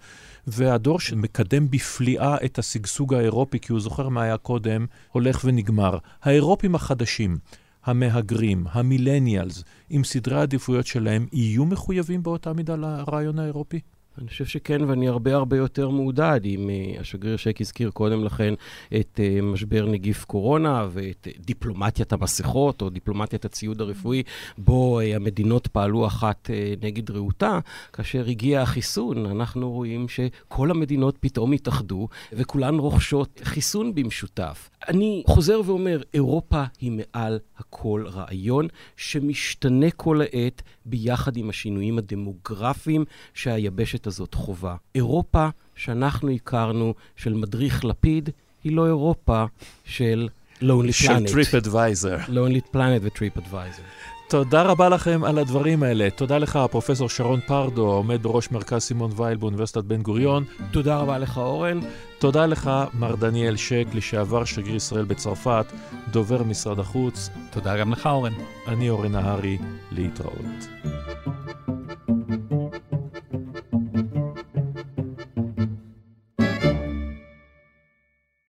והדור 0.46 1.00
שמקדם 1.00 1.70
בפליאה 1.70 2.36
את 2.44 2.58
השגשוג 2.58 3.14
האירופי, 3.14 3.60
כי 3.60 3.72
הוא 3.72 3.80
זוכר 3.80 4.08
מה 4.08 4.22
היה 4.22 4.36
קודם, 4.36 4.86
הולך 5.12 5.40
ונגמר. 5.44 5.98
האירופים 6.22 6.74
החדשים, 6.74 7.38
המהגרים, 7.84 8.64
ה 8.70 8.77
millennials, 8.77 9.64
עם 9.90 10.04
סדרי 10.04 10.38
העדיפויות 10.38 10.86
שלהם, 10.86 11.26
יהיו 11.32 11.64
מחויבים 11.64 12.22
באותה 12.22 12.52
מידה 12.52 12.76
לרעיון 12.76 13.38
האירופי? 13.38 13.80
אני 14.18 14.28
חושב 14.28 14.44
שכן, 14.44 14.84
ואני 14.84 15.08
הרבה 15.08 15.34
הרבה 15.34 15.56
יותר 15.56 15.90
מעודד. 15.90 16.40
אם 16.44 16.70
uh, 16.96 17.00
השגריר 17.00 17.36
שק 17.36 17.60
הזכיר 17.60 17.90
קודם 17.90 18.24
לכן 18.24 18.54
את 19.00 19.20
uh, 19.20 19.42
משבר 19.42 19.86
נגיף 19.86 20.24
קורונה 20.24 20.86
ואת 20.90 21.28
דיפלומטיית 21.38 22.12
המסכות, 22.12 22.82
או 22.82 22.90
דיפלומטיית 22.90 23.44
הציוד 23.44 23.80
הרפואי, 23.80 24.22
בו 24.58 25.00
uh, 25.00 25.16
המדינות 25.16 25.66
פעלו 25.66 26.06
אחת 26.06 26.50
נגד 26.82 27.10
רעותה, 27.10 27.58
כאשר 27.92 28.26
הגיע 28.26 28.62
החיסון, 28.62 29.26
אנחנו 29.26 29.70
רואים 29.70 30.06
שכל 30.08 30.70
המדינות 30.70 31.16
פתאום 31.20 31.52
התאחדו, 31.52 32.08
וכולן 32.32 32.74
רוכשות 32.74 33.40
חיסון 33.44 33.94
במשותף. 33.94 34.70
אני 34.88 35.22
חוזר 35.26 35.60
ואומר, 35.64 36.02
אירופה 36.14 36.64
היא 36.80 36.92
מעל 36.92 37.38
הכל 37.58 38.04
רעיון 38.06 38.68
שמשתנה 38.96 39.90
כל 39.90 40.20
העת 40.20 40.62
ביחד 40.86 41.36
עם 41.36 41.50
השינויים 41.50 41.98
הדמוגרפיים 41.98 43.04
שהיבשת 43.34 44.06
הזאת 44.06 44.34
חובה. 44.34 44.76
אירופה 44.94 45.48
שאנחנו 45.74 46.30
הכרנו, 46.30 46.94
של 47.16 47.34
מדריך 47.34 47.84
לפיד, 47.84 48.30
היא 48.64 48.76
לא 48.76 48.86
אירופה 48.86 49.44
של 49.84 50.28
Lonely 50.62 50.64
Planet. 50.64 50.92
של 50.92 51.26
TripAdvisor. 51.26 52.16
Lonely 52.18 52.74
Planet 52.74 53.00
ו 53.02 53.38
TripAdvisor. 53.38 53.82
תודה 54.28 54.62
רבה 54.62 54.88
לכם 54.88 55.24
על 55.24 55.38
הדברים 55.38 55.82
האלה. 55.82 56.10
תודה 56.10 56.38
לך, 56.38 56.58
פרופסור 56.70 57.08
שרון 57.08 57.40
פרדו, 57.40 57.92
העומד 57.92 58.22
בראש 58.22 58.50
מרכז 58.50 58.82
סימון 58.82 59.10
וייל 59.16 59.36
באוניברסיטת 59.36 59.84
בן 59.84 60.02
גוריון. 60.02 60.44
תודה 60.70 60.96
רבה 60.96 61.18
לך, 61.18 61.38
אורן. 61.38 61.80
תודה 62.18 62.46
לך, 62.46 62.70
מר 62.94 63.14
דניאל 63.14 63.56
שק, 63.56 63.84
לשעבר 63.92 64.44
שגריר 64.44 64.76
ישראל 64.76 65.04
בצרפת, 65.04 65.66
דובר 66.10 66.42
משרד 66.42 66.78
החוץ. 66.78 67.30
תודה 67.50 67.76
גם 67.76 67.92
לך, 67.92 68.06
אורן. 68.06 68.32
אני 68.68 68.90
אורן 68.90 69.12
נהרי, 69.12 69.58
להתראות. 69.92 70.66